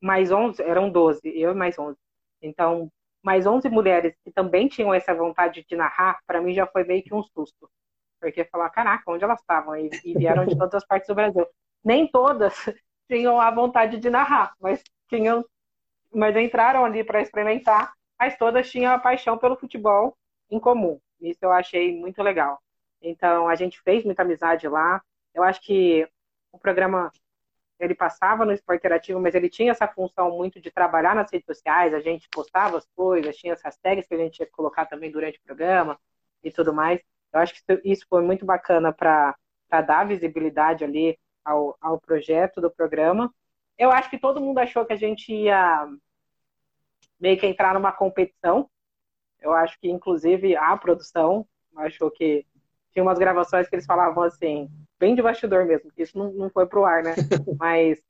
[0.00, 1.96] Mais 11, eram 12, eu e mais 11.
[2.42, 2.90] Então,
[3.22, 7.02] mais 11 mulheres que também tinham essa vontade de narrar, para mim já foi meio
[7.02, 7.70] que um susto.
[8.20, 9.76] Porque falar, caraca, onde elas estavam?
[9.76, 11.46] E, e vieram de todas as partes do Brasil.
[11.84, 12.54] Nem todas
[13.08, 15.44] tinham a vontade de narrar, mas tinham,
[16.12, 20.16] mas entraram ali para experimentar, mas todas tinham a paixão pelo futebol
[20.50, 21.00] em comum.
[21.20, 22.60] Isso eu achei muito legal.
[23.02, 25.02] Então a gente fez muita amizade lá.
[25.34, 26.08] Eu acho que
[26.52, 27.10] o programa
[27.80, 31.46] ele passava no esporte interativo, mas ele tinha essa função muito de trabalhar nas redes
[31.46, 35.10] sociais, a gente postava as coisas, tinha as hashtags que a gente ia colocar também
[35.10, 35.98] durante o programa
[36.44, 37.00] e tudo mais.
[37.32, 39.34] Eu acho que isso foi muito bacana para
[39.70, 43.32] dar visibilidade ali ao, ao projeto do programa.
[43.78, 45.88] Eu acho que todo mundo achou que a gente ia
[47.18, 48.68] meio que entrar numa competição.
[49.40, 52.46] Eu acho que, inclusive, a produção achou que
[52.92, 56.50] tinha umas gravações que eles falavam assim, bem de bastidor mesmo, que isso não, não
[56.50, 57.14] foi pro ar, né?
[57.58, 58.00] Mas,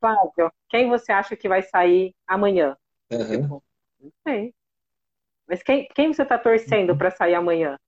[0.00, 2.76] Flávio, quem você acha que vai sair amanhã?
[3.10, 3.42] Uhum.
[3.42, 3.62] Tipo,
[4.00, 4.54] não sei.
[5.46, 7.78] Mas quem, quem você tá torcendo para sair amanhã?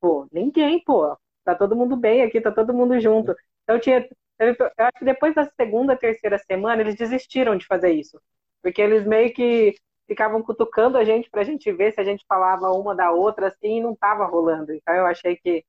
[0.00, 1.16] Pô, ninguém, pô.
[1.44, 3.34] Tá todo mundo bem aqui, tá todo mundo junto.
[3.64, 4.08] Então tinha.
[4.38, 8.20] Eu acho que depois da segunda, terceira semana, eles desistiram de fazer isso.
[8.62, 9.74] Porque eles meio que
[10.06, 13.78] ficavam cutucando a gente pra gente ver se a gente falava uma da outra assim
[13.78, 14.72] e não tava rolando.
[14.72, 15.64] Então eu achei que,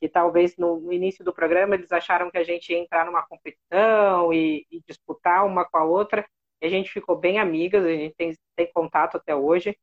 [0.00, 4.32] que talvez no, início do programa eles acharam que a gente ia entrar numa competição
[4.32, 6.26] e, e disputar uma com a outra.
[6.60, 9.76] E a gente ficou bem amigas, a gente tem, tem contato até hoje.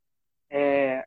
[0.50, 1.06] É,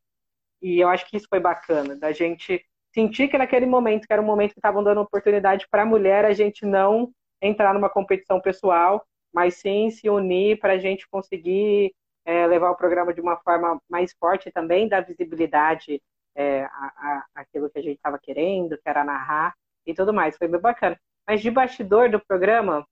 [0.63, 4.21] e eu acho que isso foi bacana, da gente senti que naquele momento, que era
[4.23, 8.41] um momento que estavam dando oportunidade para a mulher, a gente não entrar numa competição
[8.41, 11.95] pessoal, mas sim se unir para a gente conseguir
[12.25, 16.03] é, levar o programa de uma forma mais forte também, dar visibilidade
[16.35, 19.55] é, a, a, aquilo que a gente estava querendo, que era narrar
[19.87, 20.37] e tudo mais.
[20.37, 20.99] Foi bem bacana.
[21.27, 22.87] Mas de bastidor do programa,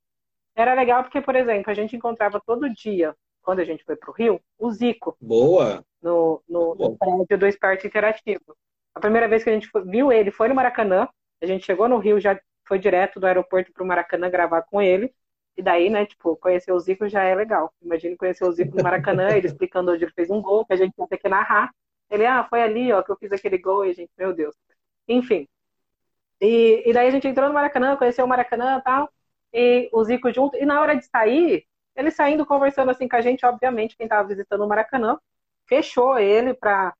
[0.54, 4.10] era legal porque, por exemplo, a gente encontrava todo dia, quando a gente foi para
[4.10, 5.16] o Rio, o Zico.
[5.20, 5.84] Boa!
[6.02, 8.56] No, no, no prédio do Esporte Interativo.
[8.94, 11.08] A primeira vez que a gente viu ele foi no Maracanã.
[11.40, 14.82] A gente chegou no Rio, já foi direto do aeroporto para o Maracanã gravar com
[14.82, 15.12] ele.
[15.56, 17.72] E daí, né, tipo, conhecer o Zico já é legal.
[17.82, 20.76] Imagine conhecer o Zico no Maracanã, ele explicando onde ele fez um gol, que a
[20.76, 21.72] gente ia ter que narrar.
[22.10, 24.54] Ele, ah, foi ali, ó, que eu fiz aquele gol, e a gente, meu Deus.
[25.08, 25.48] Enfim.
[26.40, 29.12] E, e daí a gente entrou no Maracanã, conheceu o Maracanã e tal,
[29.52, 30.56] e o Zico junto.
[30.56, 31.66] E na hora de sair,
[31.96, 35.18] ele saindo conversando assim com a gente, obviamente, quem estava visitando o Maracanã,
[35.66, 36.94] fechou ele para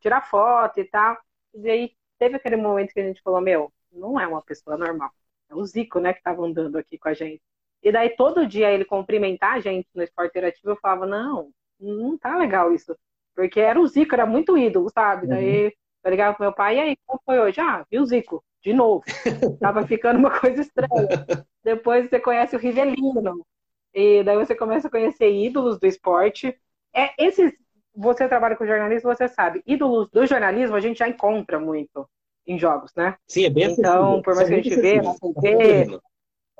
[0.00, 1.18] tirar foto e tal.
[1.54, 5.10] E aí teve aquele momento que a gente falou, meu, não é uma pessoa normal.
[5.48, 7.42] É o Zico, né, que estava andando aqui com a gente.
[7.82, 12.18] E daí todo dia ele cumprimentar a gente no esporte interativo, eu falava, não, não
[12.18, 12.96] tá legal isso.
[13.36, 15.24] Porque era o Zico, era muito ídolo, sabe?
[15.24, 15.28] Uhum.
[15.28, 15.72] Daí
[16.02, 17.60] eu ligava pro meu pai, e aí, como foi hoje?
[17.60, 19.04] Ah, viu o Zico, de novo.
[19.60, 21.46] Tava ficando uma coisa estranha.
[21.62, 23.44] Depois você conhece o Rivelino.
[23.92, 26.56] E daí você começa a conhecer ídolos do esporte.
[26.94, 27.52] É, esses
[27.94, 29.62] você trabalha com jornalismo, você sabe.
[29.66, 32.08] Ídolos do jornalismo a gente já encontra muito
[32.46, 33.16] em jogos, né?
[33.26, 35.00] Sim, é bem Então, por mais que a gente vê
[35.40, 35.98] TV,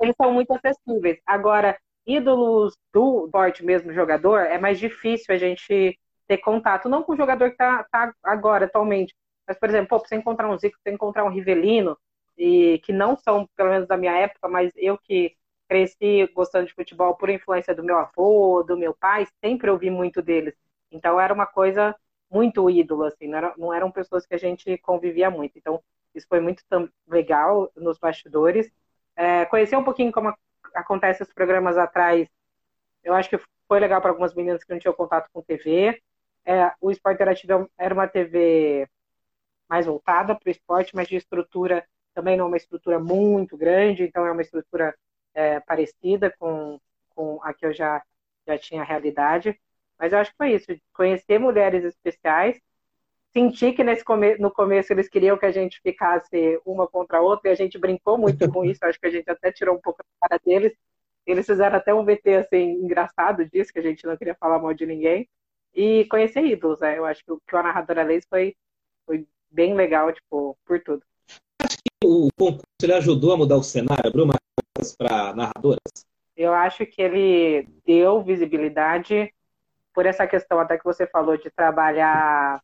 [0.01, 1.19] eles são muito acessíveis.
[1.25, 6.89] Agora, ídolos do esporte mesmo, jogador, é mais difícil a gente ter contato.
[6.89, 9.15] Não com o jogador que está tá agora, atualmente.
[9.47, 11.97] Mas, por exemplo, pô, você encontrar um Zico, você encontrar um Rivelino,
[12.37, 15.35] e que não são, pelo menos da minha época, mas eu que
[15.67, 20.21] cresci gostando de futebol por influência do meu avô, do meu pai, sempre ouvi muito
[20.21, 20.53] deles.
[20.91, 21.95] Então era uma coisa
[22.29, 25.57] muito ídolo, assim, não, era, não eram pessoas que a gente convivia muito.
[25.57, 25.81] Então
[26.13, 26.63] isso foi muito
[27.07, 28.71] legal nos bastidores.
[29.15, 30.33] É, conhecer um pouquinho como
[30.73, 32.27] acontece os programas atrás,
[33.03, 36.01] eu acho que foi legal para algumas meninas que não tinham contato com TV.
[36.47, 38.87] É, o Esporte Interativo era uma TV
[39.69, 44.03] mais voltada para o esporte, mas de estrutura também não é uma estrutura muito grande,
[44.03, 44.95] então é uma estrutura
[45.33, 46.79] é, parecida com,
[47.13, 48.01] com a que eu já,
[48.47, 49.59] já tinha realidade.
[49.99, 52.57] Mas eu acho que foi isso, conhecer mulheres especiais,
[53.33, 57.21] sentir que nesse come no começo eles queriam que a gente ficasse uma contra a
[57.21, 59.81] outra, e a gente brincou muito com isso, acho que a gente até tirou um
[59.81, 60.73] pouco a cara deles.
[61.25, 64.73] Eles fizeram até um VT assim, engraçado disso, que a gente não queria falar mal
[64.73, 65.27] de ninguém.
[65.77, 66.97] E conhecer ídolos, né?
[66.97, 68.55] Eu acho que o que a narradora Leis foi,
[69.05, 71.03] foi bem legal, tipo, por tudo.
[71.61, 76.03] Acho que o concurso ele ajudou a mudar o cenário, abriu mais para narradoras?
[76.35, 79.31] Eu acho que ele deu visibilidade
[79.93, 82.59] por essa questão até que você falou de trabalhar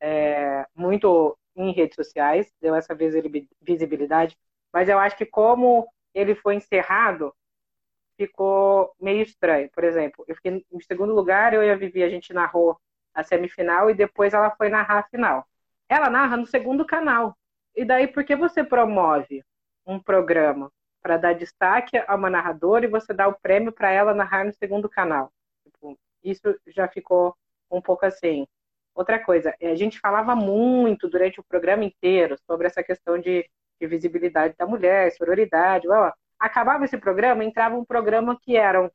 [0.00, 2.96] é, muito em redes sociais, deu essa
[3.60, 4.36] visibilidade,
[4.72, 7.34] mas eu acho que como ele foi encerrado,
[8.18, 9.70] ficou meio estranho.
[9.70, 12.78] Por exemplo, eu fiquei em segundo lugar, eu e a Vivi, a gente narrou
[13.14, 15.46] a semifinal e depois ela foi narrar a final.
[15.88, 17.36] Ela narra no segundo canal.
[17.76, 19.44] e daí por que você promove
[19.86, 24.12] um programa para dar destaque a uma narradora e você dá o prêmio para ela
[24.14, 25.32] narrar no segundo canal?
[25.64, 27.36] Tipo, isso já ficou
[27.70, 28.46] um pouco assim.
[28.94, 33.48] Outra coisa, a gente falava muito durante o programa inteiro sobre essa questão de,
[33.80, 35.88] de visibilidade da mulher, sororidade.
[35.88, 38.90] Ó, acabava esse programa, entrava um programa que eram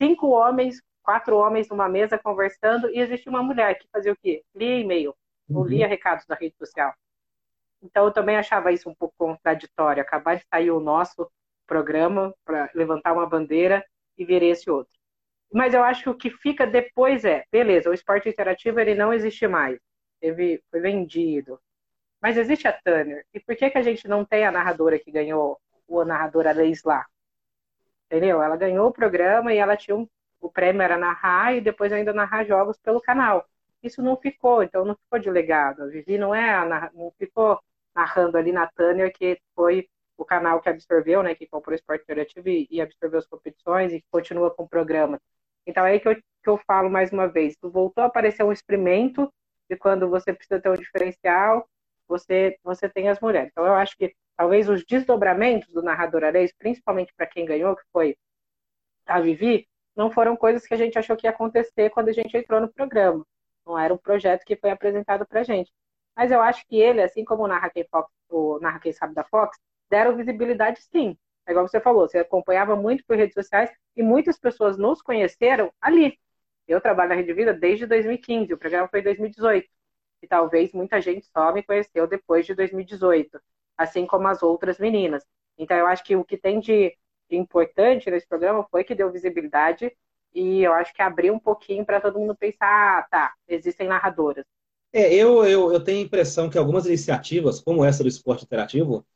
[0.00, 4.42] cinco homens, quatro homens numa mesa conversando e existia uma mulher que fazia o quê?
[4.54, 5.14] Lia e-mail,
[5.50, 5.90] ou lia uhum.
[5.90, 6.92] recados da rede social.
[7.82, 11.30] Então eu também achava isso um pouco contraditório, acabar de sair o nosso
[11.66, 13.84] programa para levantar uma bandeira
[14.16, 14.92] e ver esse outro.
[15.52, 19.12] Mas eu acho que o que fica depois é, beleza, o esporte interativo ele não
[19.12, 19.78] existe mais,
[20.20, 21.60] teve, foi vendido.
[22.20, 23.24] Mas existe a Tanner.
[23.32, 26.82] E por que, que a gente não tem a narradora que ganhou o narradora Leis
[26.84, 27.06] lá?
[28.06, 28.42] Entendeu?
[28.42, 30.06] Ela ganhou o programa e ela tinha um,
[30.40, 33.46] o prêmio era narrar e depois ainda narrar jogos pelo canal.
[33.82, 35.82] Isso não ficou, então não ficou de legado.
[35.82, 37.60] A Vivi não é a, não ficou
[37.94, 42.48] narrando ali na Tanner, que foi o canal que absorveu, né, que comprou o interativo
[42.48, 45.20] e, e absorveu as competições e continua com o programa.
[45.66, 48.52] Então é aí que eu, que eu falo mais uma vez, voltou a aparecer um
[48.52, 49.32] experimento
[49.70, 51.68] de quando você precisa ter um diferencial,
[52.08, 53.50] você, você tem as mulheres.
[53.52, 57.82] Então eu acho que talvez os desdobramentos do narrador Areis, principalmente para quem ganhou, que
[57.92, 58.16] foi
[59.04, 62.36] a Vivi, não foram coisas que a gente achou que ia acontecer quando a gente
[62.36, 63.26] entrou no programa.
[63.66, 65.72] Não era um projeto que foi apresentado para a gente.
[66.16, 69.12] Mas eu acho que ele, assim como o Narra Quem, Fox, o Narra Quem Sabe
[69.12, 69.58] da Fox,
[69.90, 71.18] deram visibilidade sim.
[71.44, 75.72] É igual você falou, você acompanhava muito por redes sociais e muitas pessoas nos conheceram
[75.80, 76.16] ali.
[76.68, 79.68] Eu trabalho na Rede Vida desde 2015, o programa foi em 2018.
[80.22, 83.40] E talvez muita gente só me conheceu depois de 2018,
[83.78, 85.24] assim como as outras meninas.
[85.56, 86.94] Então eu acho que o que tem de,
[87.30, 89.92] importante nesse programa foi que deu visibilidade
[90.34, 94.44] e eu acho que abriu um pouquinho para todo mundo pensar, ah, tá, existem narradoras.
[94.92, 99.06] É, eu, eu, eu tenho a impressão que algumas iniciativas, como essa do esporte interativo,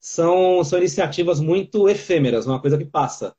[0.00, 3.34] são, são iniciativas muito efêmeras, uma coisa que passa.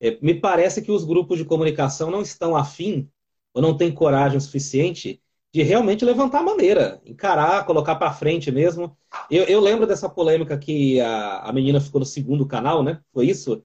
[0.00, 3.10] É, me parece que os grupos de comunicação não estão afim,
[3.52, 5.22] ou não têm coragem suficiente,
[5.54, 8.96] de realmente levantar a bandeira, encarar, colocar para frente mesmo.
[9.30, 13.00] Eu, eu, lembro dessa polêmica que a, a menina ficou no segundo canal, né?
[13.12, 13.64] Foi isso?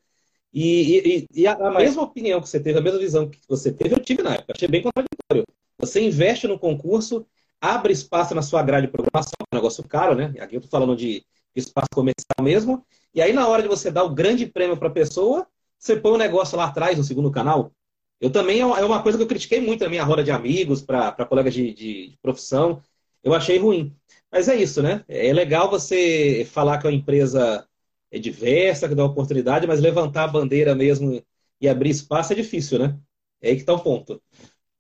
[0.54, 3.73] E, e, e a, a, mesma opinião que você teve, a mesma visão que você
[3.73, 4.54] teve, eu tive na época.
[4.56, 5.43] Achei bem contraditório.
[5.80, 7.25] Você investe no concurso
[7.62, 10.34] abre espaço na sua grade de programação, é um negócio caro, né?
[10.39, 11.23] Aqui eu estou falando de
[11.56, 12.86] espaço comercial mesmo.
[13.13, 15.47] E aí, na hora de você dar o grande prêmio para a pessoa,
[15.78, 17.71] você põe o um negócio lá atrás, no segundo canal.
[18.19, 20.82] Eu também, é, é uma coisa que eu critiquei muito na minha roda de amigos,
[20.82, 22.82] para colegas de, de, de, profissão.
[23.23, 23.95] Eu achei ruim.
[24.32, 25.03] Mas é isso, né?
[25.08, 27.67] É legal você falar que a empresa
[28.12, 31.23] é diversa, que dá oportunidade, mas levantar a bandeira mesmo
[31.62, 32.97] e abrir espaço é difícil, né?
[33.41, 34.21] É aí que está o ponto.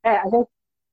[0.03, 0.47] É, a gente,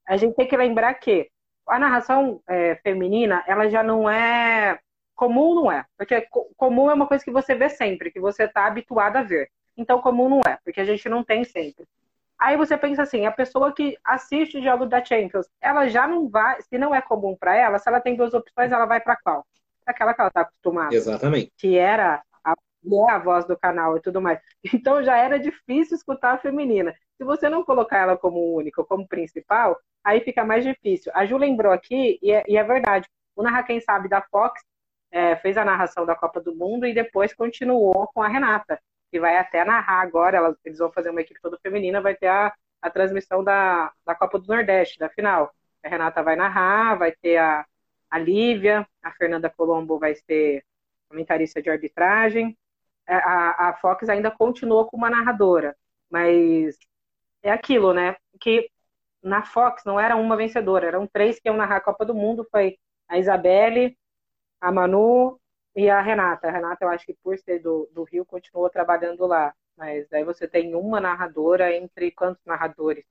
[0.07, 1.29] a gente tem que lembrar que
[1.67, 4.79] a narração é, feminina, ela já não é
[5.15, 5.85] comum, não é.
[5.97, 9.51] Porque comum é uma coisa que você vê sempre, que você está habituado a ver.
[9.77, 11.85] Então, comum não é, porque a gente não tem sempre.
[12.39, 16.61] Aí você pensa assim, a pessoa que assiste jogos da Champions, ela já não vai,
[16.63, 19.47] se não é comum para ela, se ela tem duas opções, ela vai para qual?
[19.87, 20.95] Aquela que ela está acostumada.
[20.95, 21.53] Exatamente.
[21.57, 24.39] Que era a, é a voz do canal e tudo mais.
[24.75, 26.95] Então já era difícil escutar a feminina.
[27.17, 31.11] Se você não colocar ela como única, como principal, aí fica mais difícil.
[31.15, 34.63] A Ju lembrou aqui, e é, e é verdade, o Narra Quem Sabe da Fox
[35.11, 38.79] é, fez a narração da Copa do Mundo e depois continuou com a Renata,
[39.11, 42.53] que vai até narrar agora, eles vão fazer uma equipe toda feminina, vai ter a,
[42.83, 45.53] a transmissão da, da Copa do Nordeste, da final.
[45.83, 47.65] A Renata vai narrar, vai ter a,
[48.11, 50.65] a Lívia, a Fernanda Colombo vai ser
[51.09, 52.57] comentarista de arbitragem.
[53.07, 55.77] É, a, a Fox ainda continuou com uma narradora,
[56.11, 56.77] mas
[57.43, 58.17] é aquilo, né?
[58.41, 58.69] Que
[59.23, 62.47] na Fox não era uma vencedora, eram três que iam narrar a Copa do Mundo,
[62.51, 63.97] foi a Isabelle,
[64.61, 65.39] a Manu
[65.77, 66.49] e a Renata.
[66.49, 69.55] A Renata, eu acho que por ser do, do Rio, continuou trabalhando lá.
[69.77, 73.05] Mas aí você tem uma narradora entre quantos narradores?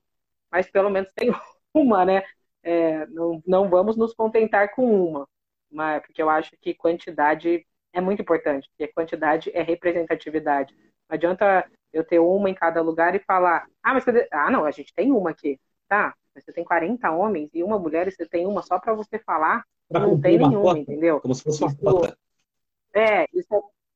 [0.50, 1.30] Mas pelo menos tem
[1.72, 2.22] uma, né?
[2.62, 5.28] É, não, não vamos nos contentar com uma,
[5.70, 10.74] mas, porque eu acho que quantidade é muito importante, porque quantidade é representatividade.
[11.08, 14.26] Não adianta eu ter uma em cada lugar e falar, ah, mas cadê?
[14.32, 15.60] Ah, não, a gente tem uma aqui.
[15.88, 18.92] Tá, mas você tem 40 homens e uma mulher e você tem uma só para
[18.92, 21.20] você falar, pra não tem nenhuma, cota, entendeu?
[21.20, 22.18] Como se fosse uma cota.
[22.96, 23.26] É, é,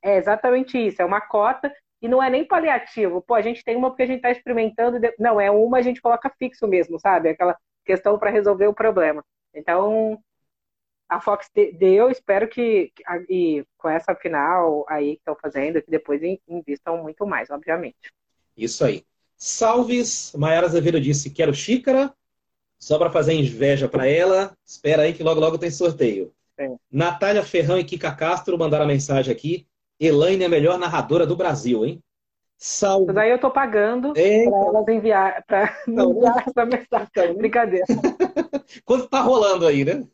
[0.02, 3.22] é, exatamente isso, é uma cota e não é nem paliativo.
[3.22, 6.02] Pô, a gente tem uma porque a gente está experimentando, não, é uma a gente
[6.02, 7.30] coloca fixo mesmo, sabe?
[7.30, 9.24] Aquela questão para resolver o problema.
[9.54, 10.18] Então,
[11.08, 12.92] a Fox deu, espero que,
[13.28, 18.12] e com essa final aí que estão fazendo, que depois invistam muito mais, obviamente.
[18.56, 19.04] Isso aí.
[19.36, 22.14] Salves, Maiara Azevedo disse, quero xícara,
[22.78, 24.54] só para fazer inveja para ela.
[24.64, 26.32] Espera aí que logo, logo tem sorteio.
[26.60, 26.76] Sim.
[26.92, 29.66] Natália Ferrão e Kika Castro mandaram a mensagem aqui.
[29.98, 32.02] Elaine é a melhor narradora do Brasil, hein?
[32.58, 33.04] Salve.
[33.04, 37.08] Isso daí eu tô pagando é, para elas enviar, para então, enviar essa mensagem.
[37.10, 37.86] Então, Brincadeira.
[38.84, 40.06] Quanto tá rolando aí, né?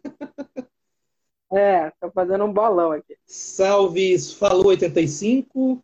[1.52, 3.16] É, tô fazendo um bolão aqui.
[3.24, 5.82] Salves, falou 85,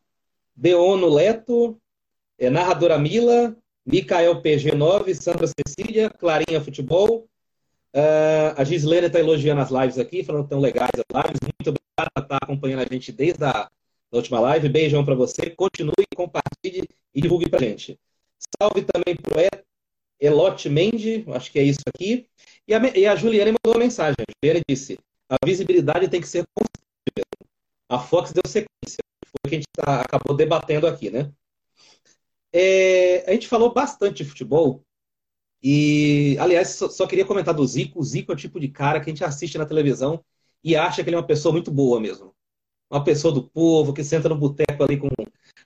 [0.55, 1.77] Deono Leto,
[2.38, 7.27] é, narradora Mila, Micael PG9, Sandra Cecília, Clarinha Futebol.
[7.94, 11.40] Uh, a Gislene está elogiando as lives aqui, falando que estão legais as lives.
[11.42, 13.68] Muito obrigado por estar acompanhando a gente desde a
[14.11, 14.68] última live.
[14.68, 15.50] Beijão para você.
[15.50, 17.98] Continue, compartilhe e divulgue para gente.
[18.59, 19.62] Salve também para o
[20.18, 22.26] Elote Mendes, acho que é isso aqui.
[22.66, 24.14] E a, e a mandou uma mensagem.
[24.18, 27.26] A Juliane disse: a visibilidade tem que ser constante.
[27.88, 29.02] A Fox deu sequência.
[29.24, 31.31] Foi o que a gente tá, acabou debatendo aqui, né?
[32.52, 34.85] É, a gente falou bastante de futebol.
[35.62, 38.01] E, aliás, só, só, queria comentar do Zico.
[38.01, 40.25] O Zico é o tipo de cara que a gente assiste na televisão
[40.64, 42.35] e acha que ele é uma pessoa muito boa mesmo.
[42.90, 45.09] Uma pessoa do povo que senta no boteco ali com,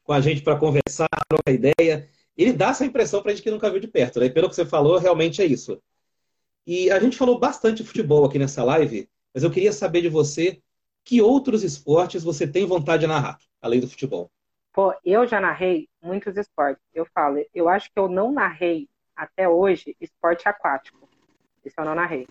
[0.05, 2.09] com a gente para conversar, trocar ideia.
[2.37, 4.21] Ele dá essa impressão para a gente que nunca viu de perto.
[4.21, 4.29] Né?
[4.29, 5.81] Pelo que você falou, realmente é isso.
[6.67, 10.09] E a gente falou bastante de futebol aqui nessa live, mas eu queria saber de
[10.09, 10.61] você
[11.05, 14.31] que outros esportes você tem vontade de narrar, além do futebol.
[14.73, 16.83] Pô, eu já narrei muitos esportes.
[16.93, 21.09] Eu falo, eu acho que eu não narrei até hoje esporte aquático.
[21.65, 22.29] Isso eu não narrei.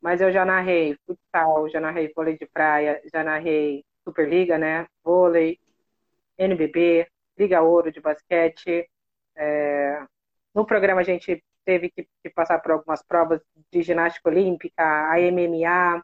[0.00, 4.86] Mas eu já narrei futsal, já narrei vôlei de praia, já narrei Superliga, né?
[5.04, 5.58] Vôlei,
[6.38, 8.88] NBB, Liga Ouro de basquete.
[9.36, 10.04] É...
[10.54, 15.16] No programa a gente teve que, que, passar por algumas provas de ginástica olímpica, a
[15.18, 16.02] MMA.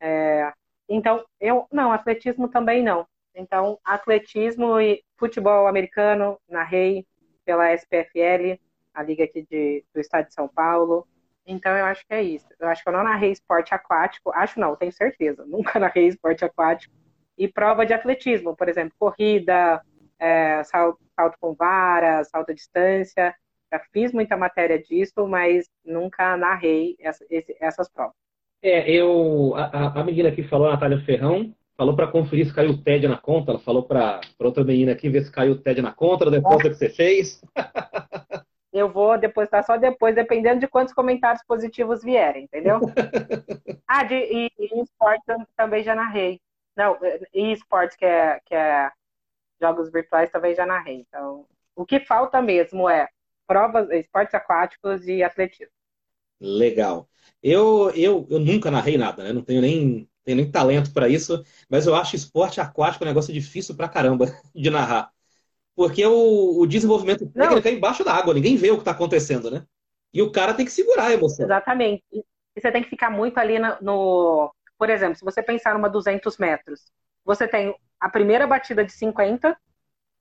[0.00, 0.52] É...
[0.88, 3.06] Então, eu não, atletismo também não.
[3.34, 7.06] Então, atletismo e futebol americano, narrei
[7.44, 8.58] pela SPFL,
[8.94, 11.06] a liga aqui de, do estado de São Paulo.
[11.46, 12.46] Então, eu acho que é isso.
[12.60, 14.30] Eu acho que eu não narrei esporte aquático.
[14.32, 15.44] Acho não, tenho certeza.
[15.46, 16.94] Nunca narrei esporte aquático.
[17.36, 19.82] E prova de atletismo, por exemplo, corrida,
[20.18, 23.34] é, salto, salto com vara, salto à distância.
[23.72, 28.14] Já fiz muita matéria disso, mas nunca narrei essa, esse, essas provas.
[28.62, 32.70] É, eu, a, a menina que falou, a Natália Ferrão, falou para conferir se caiu
[32.70, 33.50] o TED na conta.
[33.50, 36.68] Ela falou para outra menina aqui ver se caiu o TED na conta, depois é.
[36.68, 37.42] que você fez.
[38.72, 42.80] Eu vou depositar só depois, dependendo de quantos comentários positivos vierem, entendeu?
[43.86, 45.24] ah, de, e, e esporte
[45.56, 46.40] também já narrei.
[46.76, 46.98] Não,
[47.34, 48.90] e esportes que é, que é
[49.60, 50.96] jogos virtuais também já narrei.
[51.08, 53.08] Então, o que falta mesmo é
[53.46, 55.72] provas, esportes aquáticos e atletismo.
[56.40, 57.08] Legal.
[57.42, 59.32] Eu, eu, eu nunca narrei nada, né?
[59.32, 63.32] Não tenho nem, tenho nem talento para isso, mas eu acho esporte aquático um negócio
[63.32, 65.12] difícil pra caramba de narrar.
[65.74, 69.50] Porque o, o desenvolvimento técnico é embaixo da água, ninguém vê o que está acontecendo,
[69.50, 69.64] né?
[70.12, 71.46] E o cara tem que segurar a emoção.
[71.46, 72.02] Exatamente.
[72.12, 75.88] E você tem que ficar muito ali no, no por exemplo, se você pensar numa
[75.88, 76.80] 200 metros,
[77.24, 79.56] você tem a primeira batida de 50,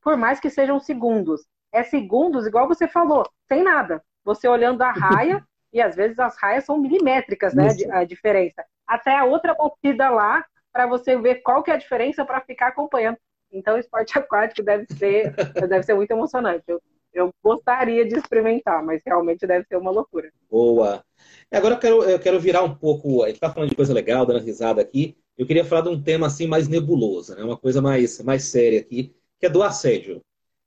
[0.02, 1.42] por mais que sejam segundos.
[1.72, 4.04] É segundos, igual você falou, sem nada.
[4.24, 7.70] Você olhando a raia, e às vezes as raias são milimétricas, né?
[7.92, 8.64] A diferença.
[8.86, 12.68] Até a outra batida lá, para você ver qual que é a diferença para ficar
[12.68, 13.18] acompanhando.
[13.52, 15.34] Então, esporte aquático deve ser,
[15.68, 16.64] deve ser muito emocionante.
[16.68, 16.82] Eu,
[17.14, 20.32] eu gostaria de experimentar, mas realmente deve ser uma loucura.
[20.50, 21.04] Boa.
[21.52, 23.24] Agora eu quero, eu quero virar um pouco.
[23.24, 25.18] A gente está falando de coisa legal, dando risada aqui.
[25.38, 27.44] Eu queria falar de um tema assim mais nebuloso, né?
[27.44, 30.22] uma coisa mais, mais séria aqui, que é do assédio.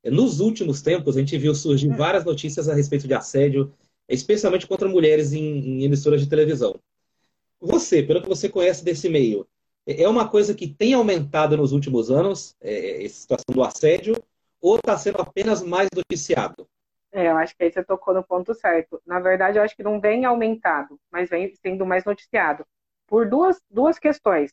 [0.05, 1.97] Nos últimos tempos, a gente viu surgir hum.
[1.97, 3.73] várias notícias a respeito de assédio,
[4.09, 6.79] especialmente contra mulheres em, em emissoras de televisão.
[7.61, 9.47] Você, pelo que você conhece desse meio,
[9.87, 14.14] é uma coisa que tem aumentado nos últimos anos, é, essa situação do assédio,
[14.61, 16.66] ou está sendo apenas mais noticiado?
[17.12, 19.01] É, eu acho que aí você tocou no ponto certo.
[19.07, 22.64] Na verdade, eu acho que não vem aumentado, mas vem sendo mais noticiado.
[23.07, 24.51] Por duas, duas questões.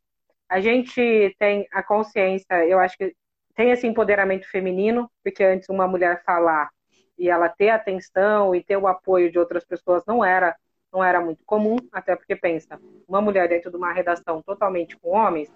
[0.48, 3.16] A gente tem a consciência, eu acho que
[3.56, 6.70] tem esse empoderamento feminino, porque antes uma mulher falar
[7.18, 10.56] e ela ter atenção e ter o apoio de outras pessoas não era
[10.92, 15.12] não era muito comum, até porque pensa, uma mulher dentro de uma redação totalmente com
[15.12, 15.52] homens,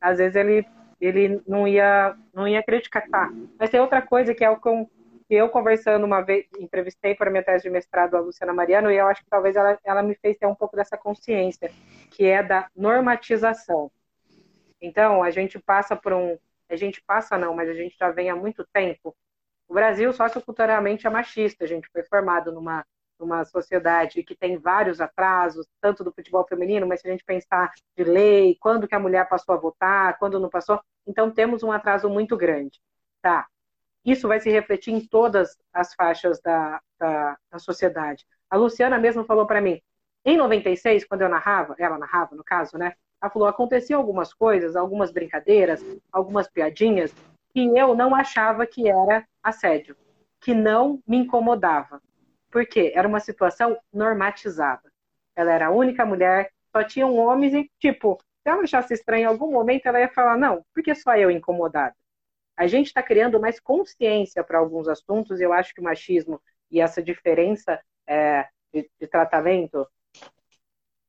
[0.00, 0.66] às vezes ele
[1.00, 3.32] ele não ia não ia criticar.
[3.58, 4.90] Mas tem outra coisa que é o que eu
[5.28, 8.96] que eu conversando uma vez, entrevistei para minha tese de mestrado a Luciana Mariano, e
[8.96, 11.70] eu acho que talvez ela, ela me fez ter um pouco dessa consciência,
[12.10, 13.90] que é da normatização.
[14.80, 16.38] Então, a gente passa por um.
[16.70, 19.14] A gente passa não, mas a gente já vem há muito tempo.
[19.68, 21.64] O Brasil, socioculturalmente, é machista.
[21.64, 22.86] A gente foi formado numa,
[23.18, 27.72] numa sociedade que tem vários atrasos, tanto do futebol feminino, mas se a gente pensar
[27.96, 31.72] de lei, quando que a mulher passou a votar, quando não passou, então temos um
[31.72, 32.80] atraso muito grande.
[33.20, 33.46] Tá,
[34.04, 38.24] isso vai se refletir em todas as faixas da, da, da sociedade.
[38.48, 39.80] A Luciana mesmo falou para mim,
[40.24, 42.94] em 96, quando eu narrava, ela narrava no caso, né?
[43.20, 47.14] Ela falou: aconteciam algumas coisas, algumas brincadeiras, algumas piadinhas
[47.50, 49.96] que eu não achava que era assédio,
[50.40, 52.00] que não me incomodava.
[52.50, 52.92] Por quê?
[52.94, 54.90] Era uma situação normatizada.
[55.36, 59.26] Ela era a única mulher, só tinham homens e, tipo, se ela achasse estranho em
[59.26, 61.94] algum momento, ela ia falar: não, porque só eu incomodada.
[62.56, 66.40] A gente está criando mais consciência para alguns assuntos, e eu acho que o machismo
[66.70, 69.86] e essa diferença é, de, de tratamento,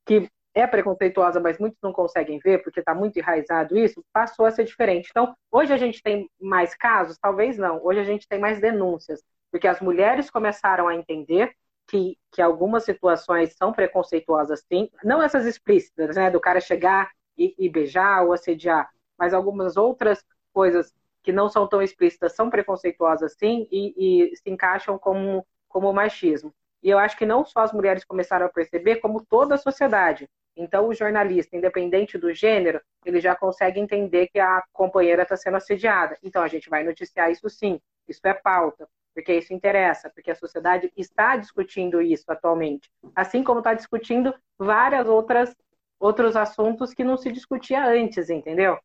[0.05, 4.51] que é preconceituosa, mas muitos não conseguem ver porque está muito enraizado isso, passou a
[4.51, 5.07] ser diferente.
[5.09, 7.17] Então, hoje a gente tem mais casos?
[7.17, 7.83] Talvez não.
[7.83, 11.53] Hoje a gente tem mais denúncias, porque as mulheres começaram a entender
[11.87, 14.89] que, que algumas situações são preconceituosas, sim.
[15.03, 20.23] Não essas explícitas, né, do cara chegar e, e beijar ou assediar, mas algumas outras
[20.53, 20.93] coisas
[21.23, 26.53] que não são tão explícitas são preconceituosas, sim, e, e se encaixam como, como machismo.
[26.81, 30.29] E eu acho que não só as mulheres começaram a perceber, como toda a sociedade.
[30.55, 35.57] Então, o jornalista, independente do gênero, ele já consegue entender que a companheira está sendo
[35.57, 36.17] assediada.
[36.23, 37.79] Então, a gente vai noticiar isso sim.
[38.07, 38.87] Isso é pauta,
[39.19, 42.89] porque isso interessa, porque a sociedade está discutindo isso atualmente.
[43.13, 45.53] Assim como está discutindo várias outras
[45.99, 48.77] outros assuntos que não se discutia antes, entendeu?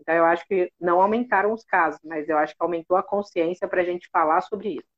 [0.00, 3.68] Então, eu acho que não aumentaram os casos, mas eu acho que aumentou a consciência
[3.68, 4.88] para a gente falar sobre isso.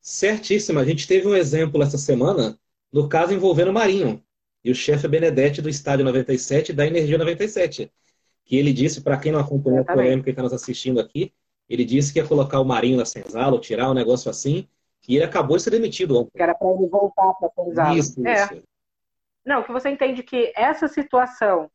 [0.00, 0.80] Certíssimo.
[0.80, 2.58] A gente teve um exemplo essa semana
[2.92, 4.20] no caso envolvendo o Marinho
[4.64, 7.92] e o chefe Benedetti do Estádio 97 da Energia 97.
[8.44, 11.32] Que ele disse, para quem não acompanhou a polêmica e está nos assistindo aqui,
[11.68, 14.68] ele disse que ia colocar o Marinho na senzala, ou tirar um negócio assim,
[15.08, 16.30] e ele acabou de ser demitido ontem.
[16.34, 17.94] Que era para ele voltar para a senzala.
[17.98, 18.34] Isso, é.
[18.34, 18.62] isso.
[19.44, 21.70] Não, que você entende que essa situação,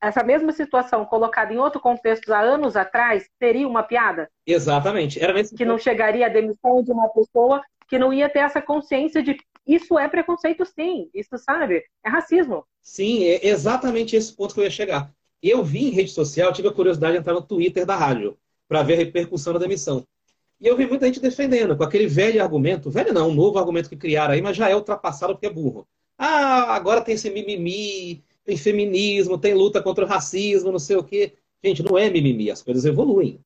[0.00, 4.30] essa mesma situação colocada em outro contexto há anos atrás, seria uma piada?
[4.46, 5.20] Exatamente.
[5.20, 8.62] Era nesse que não chegaria à demissão de uma pessoa que não ia ter essa
[8.62, 9.36] consciência de
[9.66, 11.10] isso é preconceito, sim.
[11.12, 11.84] Isso, sabe?
[12.02, 12.64] É racismo.
[12.82, 15.12] Sim, é exatamente esse ponto que eu ia chegar.
[15.42, 18.36] Eu vi em rede social, tive a curiosidade de entrar no Twitter da rádio
[18.68, 20.06] para ver a repercussão da demissão.
[20.60, 23.88] E eu vi muita gente defendendo, com aquele velho argumento, velho não, um novo argumento
[23.88, 25.86] que criaram aí, mas já é ultrapassado porque é burro.
[26.18, 31.04] Ah, agora tem esse mimimi, tem feminismo, tem luta contra o racismo, não sei o
[31.04, 31.34] quê.
[31.62, 33.40] Gente, não é mimimi, as coisas evoluem.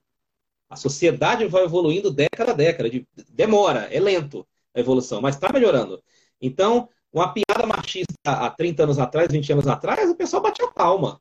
[0.70, 2.89] A sociedade vai evoluindo década a década.
[2.89, 6.03] De, demora, é lento a evolução, mas está melhorando.
[6.41, 11.20] Então, uma piada machista há 30 anos atrás, 20 anos atrás, o pessoal batia palma.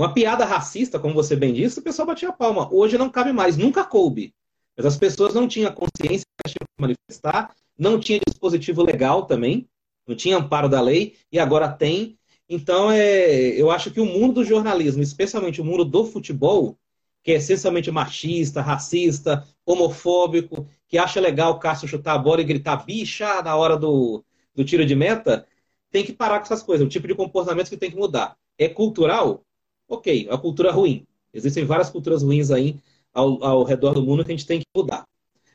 [0.00, 2.72] Uma piada racista, como você bem disse, o pessoal batia palma.
[2.72, 4.32] Hoje não cabe mais, nunca coube.
[4.74, 9.68] Mas as pessoas não tinham consciência de manifestar, não tinha dispositivo legal também,
[10.08, 12.18] não tinha amparo da lei, e agora tem.
[12.48, 16.78] Então, é, eu acho que o mundo do jornalismo, especialmente o mundo do futebol,
[17.22, 22.44] que é essencialmente machista, racista, homofóbico, que acha legal o Cássio chutar a bola e
[22.44, 24.24] gritar bicha na hora do,
[24.54, 25.46] do tiro de meta,
[25.90, 26.82] tem que parar com essas coisas.
[26.82, 28.34] É um tipo de comportamento que tem que mudar.
[28.56, 29.44] É cultural?
[29.90, 31.04] Ok, é uma cultura ruim.
[31.34, 32.76] Existem várias culturas ruins aí
[33.12, 35.04] ao, ao redor do mundo que a gente tem que mudar.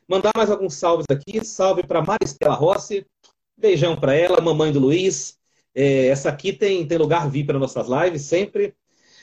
[0.06, 1.42] Mandar mais alguns salves aqui.
[1.42, 3.06] Salve para Maristela Rossi.
[3.56, 5.38] Beijão para ela, mamãe do Luiz.
[5.74, 8.74] É, essa aqui tem, tem lugar VIP para nossas lives, sempre.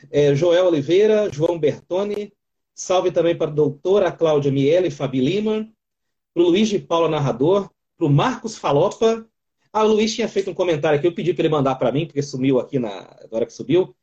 [0.09, 2.33] É, Joel Oliveira, João Bertoni.
[2.73, 5.69] Salve também para a doutora Cláudia Miele, Fabi Lima.
[6.33, 7.69] Para o Luiz de Paula Narrador.
[7.95, 9.27] Para o Marcos Falopa.
[9.71, 12.05] Ah, o Luiz tinha feito um comentário aqui, eu pedi para ele mandar para mim,
[12.05, 13.95] porque sumiu aqui na hora que subiu.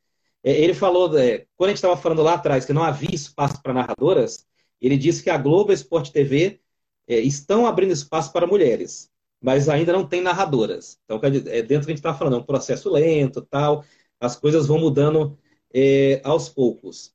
[0.43, 3.75] É, ele falou, quando a gente estava falando lá atrás que não havia espaço para
[3.75, 4.47] narradoras,
[4.81, 6.61] ele disse que a Globo e a Sport TV
[7.07, 9.11] é, estão abrindo espaço para mulheres,
[9.41, 10.99] mas ainda não tem narradoras.
[11.05, 13.85] Então, é dentro que a gente estava falando, é um processo lento, tal,
[14.19, 15.39] as coisas vão mudando
[15.75, 17.13] é, aos poucos.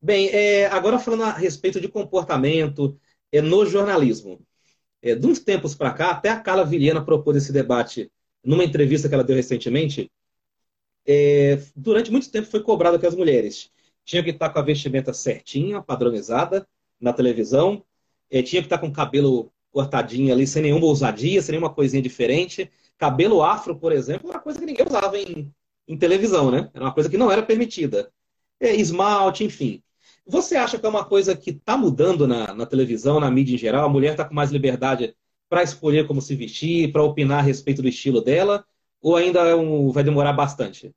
[0.00, 2.98] Bem, é, agora falando a respeito de comportamento
[3.32, 4.40] é, no jornalismo.
[5.02, 8.10] É, de uns tempos para cá, até a Carla Vilhena propôs esse debate
[8.44, 10.10] numa entrevista que ela deu recentemente.
[11.06, 13.70] É, durante muito tempo foi cobrado que as mulheres
[14.04, 16.66] tinham que estar com a vestimenta certinha, padronizada
[17.00, 17.84] na televisão,
[18.30, 22.02] é, tinha que estar com o cabelo cortadinho ali, sem nenhuma ousadia, sem nenhuma coisinha
[22.02, 22.70] diferente.
[22.96, 25.52] Cabelo afro, por exemplo, era uma coisa que ninguém usava em,
[25.88, 26.70] em televisão, né?
[26.72, 28.10] Era uma coisa que não era permitida.
[28.60, 29.82] É, esmalte, enfim.
[30.26, 33.58] Você acha que é uma coisa que está mudando na, na, televisão, na mídia em
[33.58, 33.84] geral?
[33.84, 35.14] A mulher está com mais liberdade
[35.48, 38.64] para escolher como se vestir, para opinar a respeito do estilo dela?
[39.04, 40.90] Ou ainda é um, vai demorar bastante?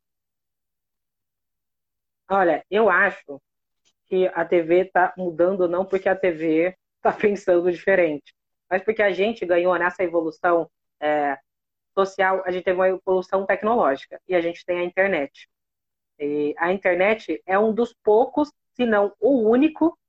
[2.30, 3.42] Olha, eu acho
[4.06, 8.34] que a TV está mudando não porque a TV está pensando diferente,
[8.70, 11.38] mas porque a gente ganhou nessa evolução é,
[11.94, 15.50] social, a gente teve uma evolução tecnológica e a gente tem a internet.
[16.18, 20.00] E a internet é um dos poucos, se não o único,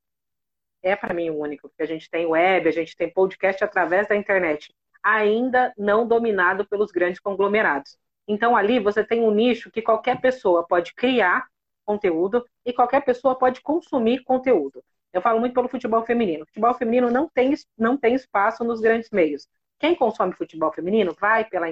[0.84, 4.07] é para mim o único, porque a gente tem web, a gente tem podcast através
[4.07, 4.72] da internet,
[5.09, 7.96] ainda não dominado pelos grandes conglomerados.
[8.26, 11.46] Então ali você tem um nicho que qualquer pessoa pode criar
[11.84, 14.84] conteúdo e qualquer pessoa pode consumir conteúdo.
[15.12, 16.44] Eu falo muito pelo futebol feminino.
[16.46, 19.48] Futebol feminino não tem, não tem espaço nos grandes meios.
[19.78, 21.66] Quem consome futebol feminino vai pela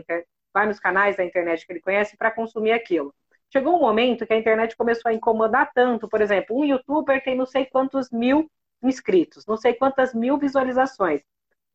[0.55, 3.15] vai nos canais da internet que ele conhece para consumir aquilo.
[3.53, 7.37] Chegou um momento que a internet começou a incomodar tanto, por exemplo, um youtuber tem
[7.37, 8.51] não sei quantos mil
[8.83, 11.21] inscritos, não sei quantas mil visualizações.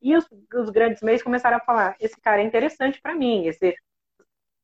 [0.02, 3.46] E os, os grandes meios começaram a falar: esse cara é interessante para mim.
[3.46, 3.74] Esse...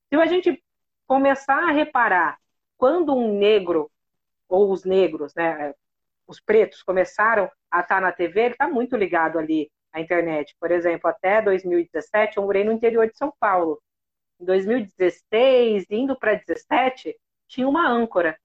[0.09, 0.63] Se a gente
[1.07, 2.39] começar a reparar
[2.77, 3.91] quando um negro,
[4.49, 5.75] ou os negros, né,
[6.27, 10.55] os pretos, começaram a estar na TV, ele está muito ligado ali à internet.
[10.61, 13.81] Por exemplo, até 2017, eu morei no interior de São Paulo.
[14.41, 17.17] Em 2016, indo para 17,
[17.49, 18.39] tinha uma âncora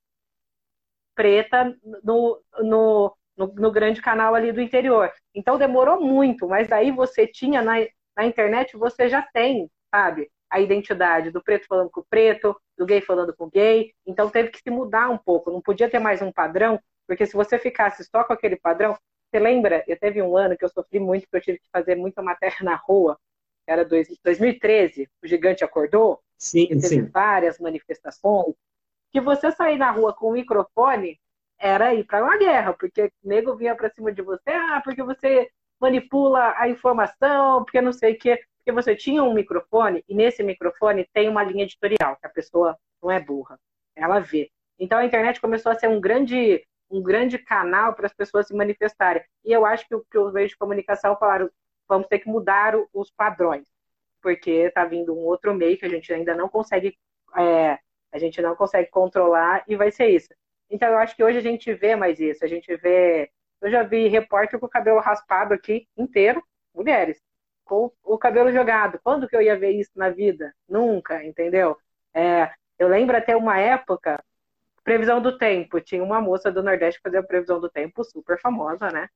[1.13, 5.11] preta no, no, no, no, grande canal ali do interior.
[5.33, 7.75] Então demorou muito, mas daí você tinha na,
[8.15, 12.85] na internet, você já tem, sabe, a identidade do preto falando com o preto, do
[12.85, 13.91] gay falando com o gay.
[14.05, 17.33] Então teve que se mudar um pouco, não podia ter mais um padrão, porque se
[17.33, 18.97] você ficasse só com aquele padrão,
[19.29, 19.83] você lembra?
[19.87, 22.57] Eu teve um ano que eu sofri muito, que eu tive que fazer muita matéria
[22.61, 23.17] na rua,
[23.65, 27.05] era dois, 2013, o gigante acordou, sim, teve sim.
[27.05, 28.53] várias manifestações,
[29.11, 31.19] que você sair na rua com o microfone
[31.63, 35.49] era ir para uma guerra, porque nego vinha para cima de você, ah, porque você
[35.79, 40.43] manipula a informação, porque não sei o quê, porque você tinha um microfone e nesse
[40.43, 43.57] microfone tem uma linha editorial, que a pessoa não é burra,
[43.95, 44.51] ela vê.
[44.77, 46.61] Então a internet começou a ser um grande
[46.91, 49.23] um grande canal para as pessoas se manifestarem.
[49.43, 51.49] E eu acho que, que os meios de comunicação falaram,
[51.87, 53.67] vamos ter que mudar os padrões,
[54.21, 56.95] porque está vindo um outro meio que a gente ainda não consegue,
[57.37, 57.79] é,
[58.11, 60.29] a gente não consegue controlar e vai ser isso.
[60.69, 62.43] Então eu acho que hoje a gente vê mais isso.
[62.43, 63.29] A gente vê.
[63.61, 66.43] Eu já vi repórter com o cabelo raspado aqui inteiro,
[66.73, 67.21] mulheres,
[67.63, 68.99] com o cabelo jogado.
[69.03, 70.53] Quando que eu ia ver isso na vida?
[70.67, 71.77] Nunca, entendeu?
[72.13, 74.21] É, eu lembro até uma época,
[74.83, 75.79] previsão do tempo.
[75.79, 79.07] Tinha uma moça do Nordeste que fazia a previsão do tempo, super famosa, né?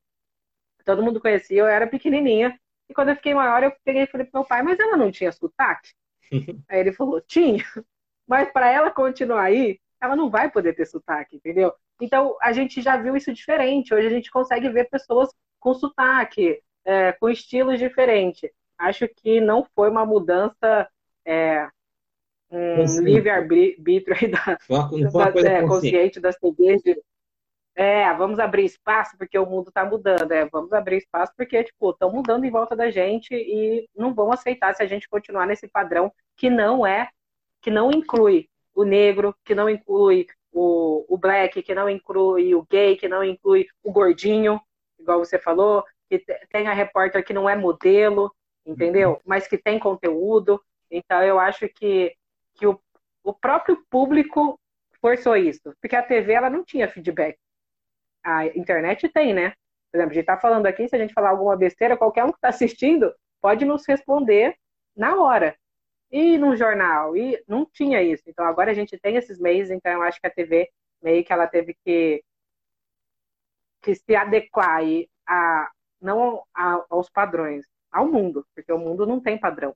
[0.85, 2.57] Todo mundo conhecia, eu era pequenininha.
[2.89, 5.11] E quando eu fiquei maior, eu peguei e falei pro meu pai, mas ela não
[5.11, 5.91] tinha sotaque?
[6.69, 7.63] aí ele falou, tinha.
[8.25, 11.73] Mas para ela continuar aí, ela não vai poder ter sotaque, entendeu?
[12.01, 13.93] Então, a gente já viu isso diferente.
[13.93, 15.29] Hoje a gente consegue ver pessoas
[15.59, 18.49] com sotaque, é, com estilos diferentes.
[18.77, 20.87] Acho que não foi uma mudança,
[21.25, 21.67] é,
[22.49, 27.01] um livre-arbítrio da, uma, da, é, consciente das TVs de,
[27.75, 30.31] é, vamos abrir espaço porque o mundo está mudando.
[30.31, 34.31] É, vamos abrir espaço porque, tipo, estão mudando em volta da gente e não vão
[34.31, 37.09] aceitar se a gente continuar nesse padrão que não é,
[37.61, 42.61] que não inclui o negro, que não inclui o, o black, que não inclui o
[42.69, 44.61] gay, que não inclui o gordinho,
[44.99, 48.32] igual você falou, que tem a repórter que não é modelo,
[48.63, 49.13] entendeu?
[49.13, 49.19] Uhum.
[49.25, 50.63] Mas que tem conteúdo.
[50.91, 52.15] Então eu acho que,
[52.53, 52.80] que o,
[53.23, 54.59] o próprio público
[55.01, 57.36] forçou isso, porque a TV ela não tinha feedback.
[58.23, 59.53] A internet tem, né?
[59.91, 62.32] Por exemplo, a gente está falando aqui, se a gente falar alguma besteira, qualquer um
[62.32, 63.11] que está assistindo
[63.41, 64.55] pode nos responder
[64.95, 65.55] na hora
[66.12, 68.24] e no jornal, e não tinha isso.
[68.28, 70.70] Então agora a gente tem esses meios, então eu acho que a TV
[71.01, 72.24] meio que ela teve que,
[73.82, 74.82] que se adequar
[75.28, 75.70] a,
[76.01, 79.76] não a, aos padrões, ao mundo, porque o mundo não tem padrão.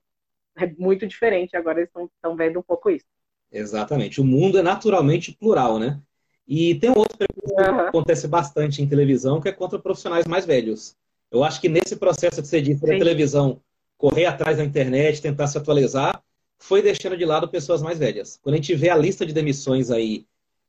[0.56, 3.06] É muito diferente, agora eles estão vendo um pouco isso.
[3.50, 4.20] Exatamente.
[4.20, 6.00] O mundo é naturalmente plural, né?
[6.46, 7.80] E tem um outro que uhum.
[7.80, 10.96] acontece bastante em televisão, que é contra profissionais mais velhos.
[11.30, 13.62] Eu acho que nesse processo que você disse da televisão
[14.02, 16.20] correr atrás da internet, tentar se atualizar,
[16.58, 18.36] foi deixando de lado pessoas mais velhas.
[18.42, 20.26] Quando a gente vê a lista de demissões aí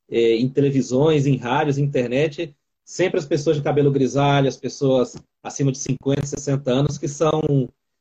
[0.07, 2.55] é, em televisões, em rádios, internet,
[2.85, 7.41] sempre as pessoas de cabelo grisalho, as pessoas acima de 50, 60 anos que são,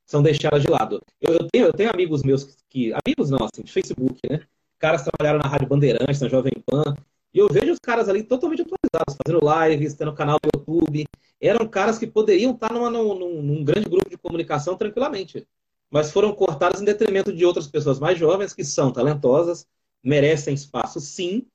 [0.04, 1.00] são deixadas de lado.
[1.18, 2.92] Eu, eu, tenho, eu tenho amigos meus que.
[2.92, 4.42] Amigos não, assim, de Facebook, né?
[4.78, 6.94] Caras trabalharam na Rádio Bandeirantes, na Jovem Pan,
[7.32, 11.06] e eu vejo os caras ali totalmente atualizados, fazendo lives, tendo canal no YouTube.
[11.42, 15.44] Eram caras que poderiam estar numa, num, num, grande grupo de comunicação tranquilamente.
[15.90, 19.66] Mas foram cortados em detrimento de outras pessoas mais jovens, que são talentosas,
[20.02, 21.46] merecem espaço sim,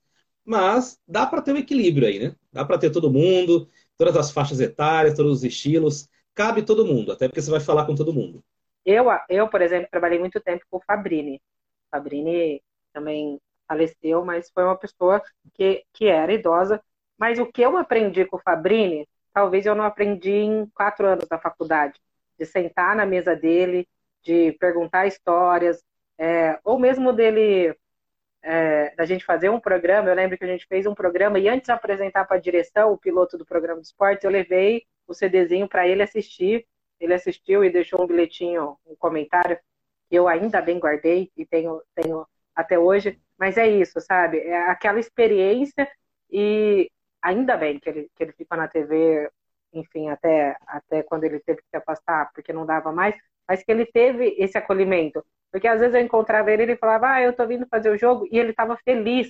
[0.43, 2.35] mas dá para ter um equilíbrio aí, né?
[2.51, 6.09] Dá para ter todo mundo, todas as faixas etárias, todos os estilos.
[6.35, 8.43] Cabe todo mundo, até porque você vai falar com todo mundo.
[8.85, 11.41] Eu, eu por exemplo, trabalhei muito tempo com o Fabrini.
[11.89, 12.61] Fabrini
[12.93, 15.21] também faleceu, mas foi uma pessoa
[15.53, 16.81] que, que era idosa.
[17.17, 19.07] Mas o que eu aprendi com o Fabrini,
[19.37, 22.01] talvez eu não aprendi em quatro anos da faculdade.
[22.39, 23.87] De sentar na mesa dele,
[24.23, 25.83] de perguntar histórias,
[26.17, 27.75] é, ou mesmo dele,
[28.41, 30.09] é, da gente fazer um programa.
[30.09, 32.91] Eu lembro que a gente fez um programa e antes de apresentar para a direção
[32.91, 36.65] o piloto do programa de esportes, eu levei o CDzinho para ele assistir.
[36.99, 39.59] Ele assistiu e deixou um bilhetinho, um comentário
[40.09, 42.25] que eu ainda bem guardei e tenho, tenho
[42.55, 43.21] até hoje.
[43.37, 44.39] Mas é isso, sabe?
[44.39, 45.87] É aquela experiência
[46.31, 46.89] E
[47.27, 49.29] ainda bem que ele, que ele ficou na TV,
[49.73, 53.15] enfim, até, até quando ele teve que se afastar, porque não dava mais,
[53.47, 55.23] mas que ele teve esse acolhimento.
[55.51, 57.97] Porque às vezes eu encontrava ele e ele falava, ah, eu tô vindo fazer o
[57.97, 59.29] jogo, e ele estava feliz,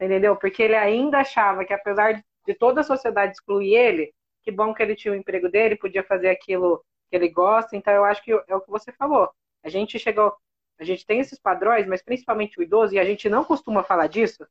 [0.00, 0.36] entendeu?
[0.36, 4.82] Porque ele ainda achava que apesar de toda a sociedade excluir ele, que bom que
[4.82, 8.30] ele tinha o emprego dele, podia fazer aquilo que ele gosta, então eu acho que
[8.30, 9.28] é o que você falou.
[9.64, 10.32] A gente chegou,
[10.78, 14.06] a gente tem esses padrões, mas principalmente o idoso, e a gente não costuma falar
[14.06, 14.46] disso,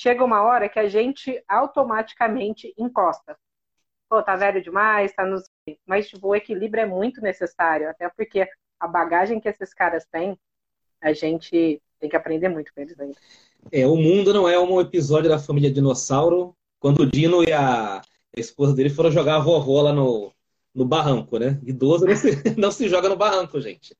[0.00, 3.36] chega uma hora que a gente automaticamente encosta.
[4.08, 5.44] Pô, tá velho demais, tá nos.
[5.86, 8.48] Mas, tipo, o equilíbrio é muito necessário, até porque
[8.78, 10.38] a bagagem que esses caras têm,
[11.02, 13.16] a gente tem que aprender muito com eles ainda.
[13.70, 18.00] É, o mundo não é um episódio da família Dinossauro, quando o Dino e a,
[18.34, 20.32] esposa dele foram jogar a vovó lá no,
[20.74, 21.60] no barranco, né?
[21.62, 23.94] Idoso não se, não se joga no barranco, gente.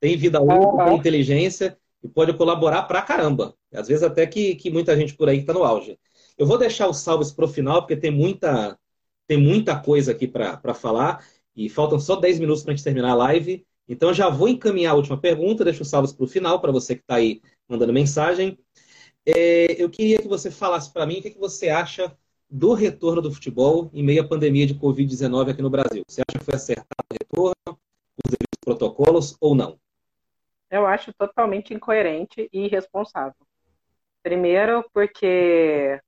[0.00, 3.54] Tem vida útil, tem inteligência e pode colaborar pra caramba.
[3.74, 5.98] Às vezes até que, que muita gente por aí está no auge.
[6.38, 8.78] Eu vou deixar os salves para o final, porque tem muita,
[9.26, 13.10] tem muita coisa aqui para falar e faltam só 10 minutos para a gente terminar
[13.10, 13.66] a live.
[13.88, 16.94] Então já vou encaminhar a última pergunta, deixo os salves para o final, para você
[16.94, 18.58] que está aí mandando mensagem.
[19.26, 22.16] É, eu queria que você falasse para mim o que, que você acha
[22.50, 26.02] do retorno do futebol em meio à pandemia de Covid-19 aqui no Brasil.
[26.06, 27.80] Você acha que foi acertado o retorno,
[28.24, 29.78] os devidos protocolos ou não?
[30.70, 33.34] Eu acho totalmente incoerente e irresponsável.
[34.22, 36.00] Primeiro, porque,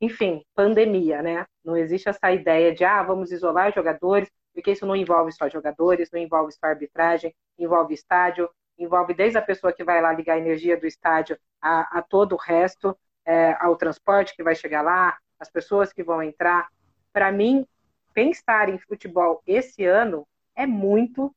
[0.00, 1.46] enfim, pandemia, né?
[1.64, 6.10] Não existe essa ideia de, ah, vamos isolar jogadores, porque isso não envolve só jogadores,
[6.12, 10.38] não envolve só arbitragem, envolve estádio, envolve desde a pessoa que vai lá ligar a
[10.38, 15.16] energia do estádio a, a todo o resto, é, ao transporte que vai chegar lá,
[15.38, 16.68] as pessoas que vão entrar.
[17.12, 17.66] Para mim,
[18.12, 21.34] pensar em futebol esse ano é muito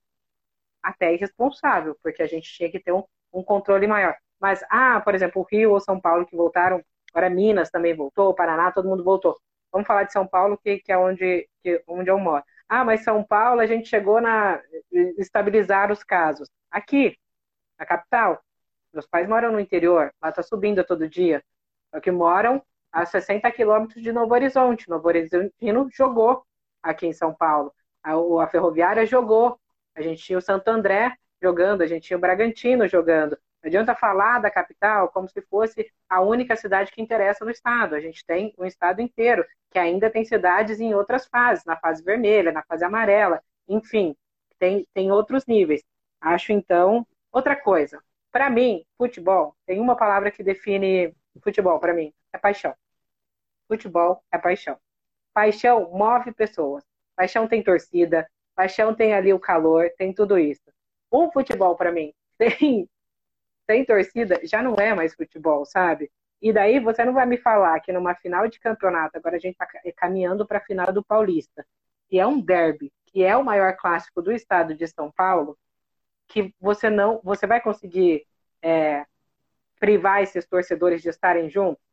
[0.84, 4.16] até irresponsável, porque a gente tinha que ter um, um controle maior.
[4.40, 8.34] Mas, ah, por exemplo, o Rio ou São Paulo que voltaram, agora Minas também voltou,
[8.34, 9.38] Paraná, todo mundo voltou.
[9.72, 12.44] Vamos falar de São Paulo, que, que é onde, que, onde eu moro.
[12.68, 14.62] Ah, mas São Paulo a gente chegou na
[15.18, 16.50] estabilizar os casos.
[16.72, 17.18] Aqui,
[17.78, 18.42] na capital,
[18.94, 21.44] meus pais moram no interior, lá está subindo todo dia.
[21.94, 24.90] Só que moram a 60 quilômetros de Novo Horizonte.
[24.90, 26.46] Novo Horizontino jogou
[26.82, 27.74] aqui em São Paulo.
[28.02, 28.14] A,
[28.44, 29.60] a Ferroviária jogou.
[29.94, 33.38] A gente tinha o Santo André jogando, a gente tinha o Bragantino jogando.
[33.66, 37.96] Não adianta falar da capital como se fosse a única cidade que interessa no estado.
[37.96, 42.04] A gente tem um estado inteiro, que ainda tem cidades em outras fases, na fase
[42.04, 44.16] vermelha, na fase amarela, enfim,
[44.60, 45.84] tem, tem outros níveis.
[46.22, 48.00] Acho então, outra coisa.
[48.32, 52.76] Para mim, futebol tem uma palavra que define futebol para mim, é paixão.
[53.68, 54.78] Futebol é paixão.
[55.34, 56.84] Paixão move pessoas.
[57.16, 58.30] Paixão tem torcida.
[58.54, 60.72] Paixão tem ali o calor, tem tudo isso.
[61.10, 62.88] O futebol, para mim, sem,
[63.66, 66.12] sem torcida, já não é mais futebol, sabe?
[66.42, 69.54] E daí você não vai me falar que numa final de campeonato, agora a gente
[69.54, 71.66] está caminhando para a final do Paulista,
[72.08, 75.58] que é um derby, que é o maior clássico do estado de São Paulo,
[76.28, 78.28] que você não, você vai conseguir
[78.62, 79.06] é,
[79.80, 81.84] privar esses torcedores de estarem juntos?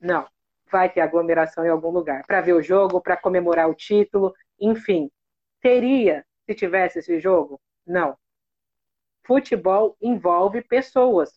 [0.00, 0.28] Não
[0.70, 5.10] vai ter aglomeração em algum lugar para ver o jogo, para comemorar o título, enfim.
[5.60, 7.60] Teria se tivesse esse jogo?
[7.86, 8.16] Não.
[9.26, 11.32] Futebol envolve pessoas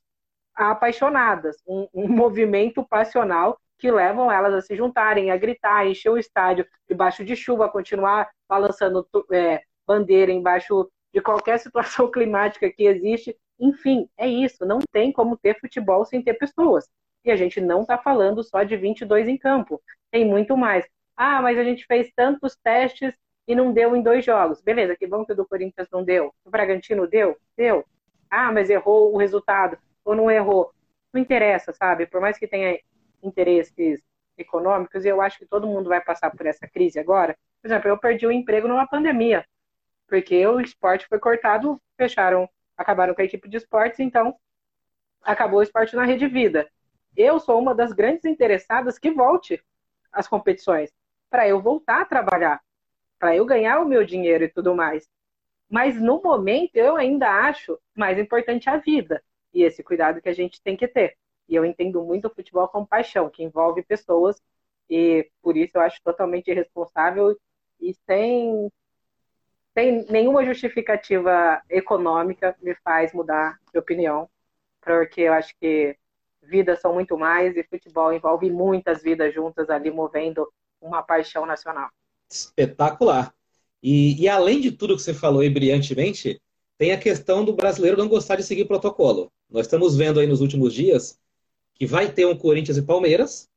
[0.54, 6.10] apaixonadas, um, um movimento passional que levam elas a se juntarem, a gritar, a encher
[6.10, 12.70] o estádio debaixo de chuva, a continuar balançando é, bandeira embaixo de qualquer situação climática
[12.70, 13.36] que existe.
[13.58, 14.66] Enfim, é isso.
[14.66, 16.88] Não tem como ter futebol sem ter pessoas.
[17.24, 19.82] E a gente não está falando só de 22 em campo,
[20.12, 20.86] tem muito mais.
[21.16, 23.14] Ah, mas a gente fez tantos testes
[23.50, 24.62] e não deu em dois jogos.
[24.62, 26.34] Beleza, que bom que o do Corinthians não deu.
[26.46, 27.36] O Bragantino deu?
[27.58, 27.84] Deu.
[28.30, 30.72] Ah, mas errou o resultado ou não errou.
[31.12, 32.06] Não interessa, sabe?
[32.06, 32.80] Por mais que tenha
[33.22, 34.02] interesses
[34.38, 37.36] econômicos, eu acho que todo mundo vai passar por essa crise agora.
[37.62, 39.44] Por exemplo, eu perdi o emprego numa pandemia,
[40.08, 42.48] porque o esporte foi cortado, fecharam,
[42.78, 44.34] acabaram com a equipe de esportes, então
[45.24, 46.70] acabou o esporte na Rede Vida
[47.16, 49.62] eu sou uma das grandes interessadas que volte
[50.12, 50.90] às competições,
[51.30, 52.62] para eu voltar a trabalhar,
[53.20, 55.08] para eu ganhar o meu dinheiro e tudo mais.
[55.70, 60.34] Mas no momento eu ainda acho mais importante a vida e esse cuidado que a
[60.34, 61.18] gente tem que ter.
[61.48, 64.42] E eu entendo muito o futebol como paixão, que envolve pessoas,
[64.90, 67.38] e por isso eu acho totalmente irresponsável
[67.80, 68.72] e sem,
[69.74, 74.30] sem nenhuma justificativa econômica me faz mudar de opinião,
[74.82, 75.98] porque eu acho que
[76.42, 80.52] vidas são muito mais e futebol envolve muitas vidas juntas ali movendo
[80.82, 81.90] uma paixão nacional.
[82.30, 83.34] Espetacular.
[83.82, 86.42] E, e além de tudo que você falou aí brilhantemente,
[86.78, 89.32] tem a questão do brasileiro não gostar de seguir protocolo.
[89.50, 91.20] Nós estamos vendo aí nos últimos dias
[91.74, 93.50] que vai ter um Corinthians e Palmeiras,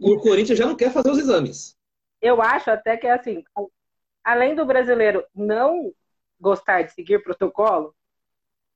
[0.00, 1.76] E o Corinthians já não quer fazer os exames.
[2.20, 3.42] Eu acho até que é assim,
[4.22, 5.92] além do brasileiro não
[6.40, 7.94] gostar de seguir protocolo,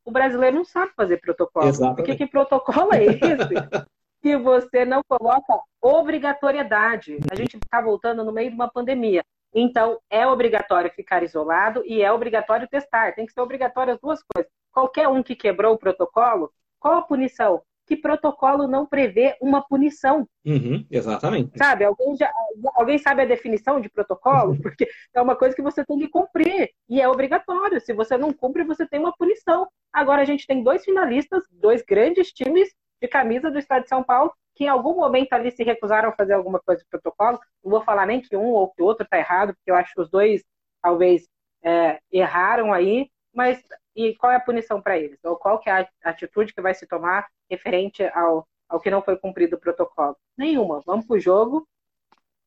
[0.04, 1.68] o brasileiro não sabe fazer protocolo.
[1.68, 1.96] Exatamente.
[1.96, 3.16] Porque que protocolo é esse?
[4.22, 7.18] que você não coloca obrigatoriedade.
[7.30, 9.24] A gente está voltando no meio de uma pandemia.
[9.54, 13.14] Então, é obrigatório ficar isolado e é obrigatório testar.
[13.14, 14.50] Tem que ser obrigatório as duas coisas.
[14.72, 16.50] Qualquer um que quebrou o protocolo,
[16.80, 17.62] qual a punição?
[17.86, 20.26] Que protocolo não prevê uma punição?
[20.46, 21.58] Uhum, exatamente.
[21.58, 21.84] Sabe?
[21.84, 22.32] Alguém, já,
[22.74, 24.56] alguém sabe a definição de protocolo?
[24.62, 27.80] Porque é uma coisa que você tem que cumprir e é obrigatório.
[27.80, 29.68] Se você não cumpre, você tem uma punição.
[29.92, 32.70] Agora a gente tem dois finalistas, dois grandes times
[33.02, 36.12] de camisa do Estado de São Paulo que em algum momento ali se recusaram a
[36.12, 37.38] fazer alguma coisa de protocolo.
[37.64, 39.94] Não vou falar nem que um ou que o outro está errado, porque eu acho
[39.94, 40.44] que os dois
[40.80, 41.26] talvez
[41.62, 43.62] é, erraram aí, mas
[43.94, 45.18] e qual é a punição para eles?
[45.24, 49.02] Ou qual que é a atitude que vai se tomar referente ao, ao que não
[49.02, 50.16] foi cumprido o protocolo?
[50.36, 50.82] Nenhuma.
[50.84, 51.66] Vamos para o jogo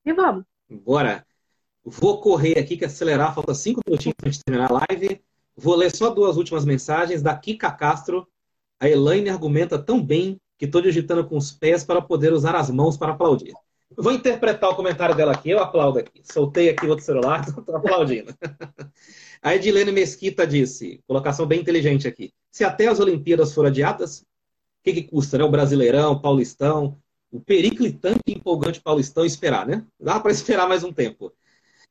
[0.06, 0.45] e vamos.
[0.70, 1.26] Bora.
[1.84, 5.24] Vou correr aqui que acelerar, falta cinco minutinhos para gente terminar a live.
[5.56, 8.28] Vou ler só duas últimas mensagens da Kika Castro.
[8.80, 12.70] A Elaine argumenta tão bem que estou digitando com os pés para poder usar as
[12.70, 13.53] mãos para aplaudir.
[13.95, 16.22] vou interpretar o comentário dela aqui, eu aplaudo aqui.
[16.24, 18.34] Soltei aqui o outro celular, estou aplaudindo.
[19.41, 24.26] A Edilene Mesquita disse, colocação bem inteligente aqui, se até as Olimpíadas foram adiadas, o
[24.84, 25.43] que, que custa, né?
[25.43, 26.97] O Brasileirão, o Paulistão,
[27.32, 29.86] o periclitante e empolgante Paulistão esperar, né?
[29.99, 31.32] Dá para esperar mais um tempo.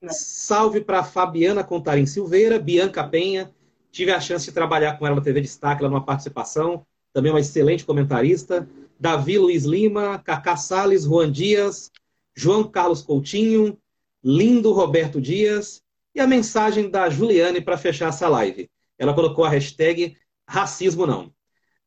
[0.02, 0.08] É.
[0.08, 3.54] Salve para Fabiana Contarim Silveira, Bianca Penha,
[3.92, 6.84] tive a chance de trabalhar com ela na TV Destaque, lá numa participação
[7.14, 8.68] também uma excelente comentarista.
[8.98, 11.90] Davi Luiz Lima, Cacá Salles, Juan Dias,
[12.34, 13.78] João Carlos Coutinho,
[14.22, 15.80] Lindo Roberto Dias
[16.14, 18.68] e a mensagem da Juliane para fechar essa live.
[18.98, 21.32] Ela colocou a hashtag racismo não.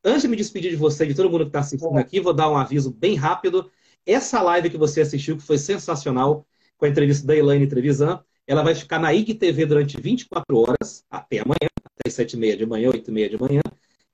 [0.04, 2.50] Antes de me despedir de você, de todo mundo que está assistindo aqui, vou dar
[2.50, 3.70] um aviso bem rápido.
[4.06, 6.48] Essa live que você assistiu, que foi sensacional,
[6.78, 11.40] com a entrevista da Elaine Trevisan, ela vai ficar na IGTV durante 24 horas, até
[11.40, 13.62] amanhã, até 7h30 de manhã, 8h30 de manhã.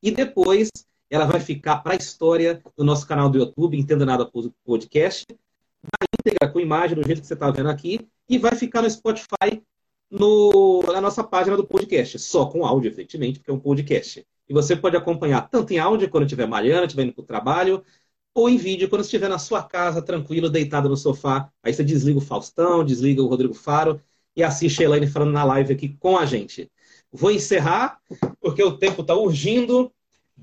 [0.02, 0.70] E depois
[1.14, 4.28] ela vai ficar para a história do nosso canal do YouTube, Entenda Nada
[4.66, 8.82] Podcast, na íntegra, com imagem, do jeito que você está vendo aqui, e vai ficar
[8.82, 9.62] no Spotify,
[10.10, 14.26] no, na nossa página do podcast, só com áudio, efetivamente, porque é um podcast.
[14.50, 17.84] E você pode acompanhar tanto em áudio, quando estiver malhando, estiver indo para o trabalho,
[18.34, 21.48] ou em vídeo, quando estiver na sua casa, tranquilo, deitado no sofá.
[21.62, 24.02] Aí você desliga o Faustão, desliga o Rodrigo Faro
[24.36, 26.72] e assiste a Elaine falando na live aqui com a gente.
[27.12, 28.00] Vou encerrar,
[28.42, 29.92] porque o tempo está urgindo.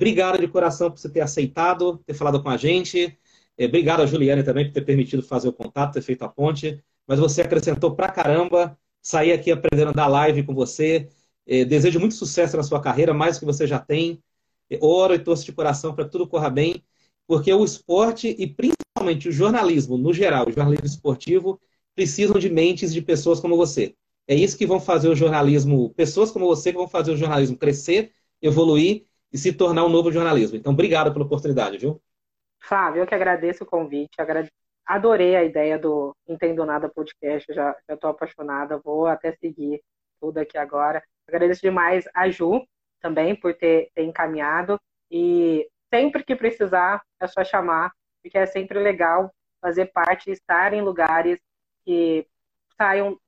[0.01, 3.19] Obrigado de coração por você ter aceitado, ter falado com a gente.
[3.59, 6.83] É, obrigado a Juliane também por ter permitido fazer o contato, ter feito a ponte.
[7.07, 8.79] Mas você acrescentou pra caramba.
[9.03, 11.07] Sair aqui aprendendo da live com você.
[11.47, 14.23] É, desejo muito sucesso na sua carreira, mais do que você já tem.
[14.71, 16.83] É, oro e torço de coração para tudo corra bem,
[17.27, 21.61] porque o esporte e principalmente o jornalismo, no geral, o jornalismo esportivo,
[21.95, 23.95] precisam de mentes de pessoas como você.
[24.27, 27.59] É isso que vão fazer o jornalismo, pessoas como você que vão fazer o jornalismo
[27.59, 30.57] crescer, evoluir e se tornar um novo jornalismo.
[30.57, 32.01] Então, obrigado pela oportunidade, viu?
[32.59, 34.17] Flávio, eu que agradeço o convite,
[34.85, 39.83] adorei a ideia do Entendo Nada Podcast, já estou apaixonada, vou até seguir
[40.21, 41.03] tudo aqui agora.
[41.27, 42.63] Agradeço demais a Ju
[43.01, 44.79] também por ter, ter encaminhado
[45.11, 50.83] e sempre que precisar é só chamar, porque é sempre legal fazer parte, estar em
[50.83, 51.39] lugares
[51.85, 52.27] que
[52.77, 53.19] saiam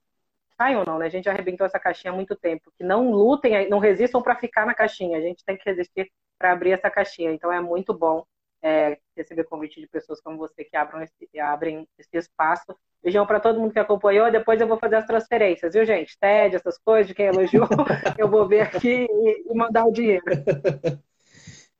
[0.62, 1.06] saiam não, né?
[1.06, 2.72] A gente já arrebentou essa caixinha há muito tempo.
[2.78, 5.18] Que não lutem, não resistam para ficar na caixinha.
[5.18, 7.32] A gente tem que resistir para abrir essa caixinha.
[7.32, 8.24] Então é muito bom
[8.62, 12.76] é, receber convite de pessoas como você que abram esse, abrem esse espaço.
[13.02, 14.30] Beijão para todo mundo que acompanhou.
[14.30, 16.16] Depois eu vou fazer as transferências, viu, gente?
[16.20, 17.66] TED, essas coisas, de quem elogiou,
[18.16, 20.24] eu vou ver aqui e, e mandar o dinheiro.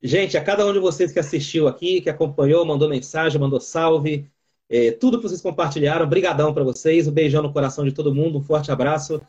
[0.02, 4.28] Gente, a cada um de vocês que assistiu aqui, que acompanhou, mandou mensagem, mandou salve,
[4.72, 8.38] é, tudo que vocês compartilharam, brigadão para vocês, um beijão no coração de todo mundo,
[8.38, 9.20] um forte abraço.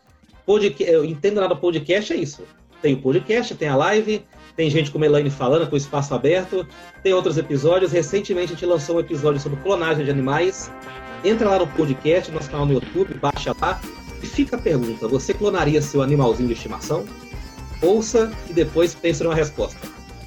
[0.45, 2.43] Podcast, eu entendo nada podcast é isso.
[2.81, 4.25] Tem o podcast, tem a live,
[4.55, 6.65] tem gente como Elaine falando com o espaço aberto,
[7.01, 7.91] tem outros episódios.
[7.91, 10.71] Recentemente a gente lançou um episódio sobre clonagem de animais.
[11.25, 13.81] Entra lá no podcast, nosso canal no YouTube, baixa lá
[14.21, 17.05] e fica a pergunta: você clonaria seu animalzinho de estimação?
[17.81, 19.79] Ouça e depois pense numa resposta.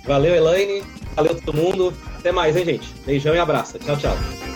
[0.04, 0.82] Valeu, Elaine.
[1.14, 1.94] Valeu todo mundo.
[2.18, 2.88] Até mais, hein, gente?
[3.06, 3.78] Beijão e abraço.
[3.78, 4.55] Tchau, tchau.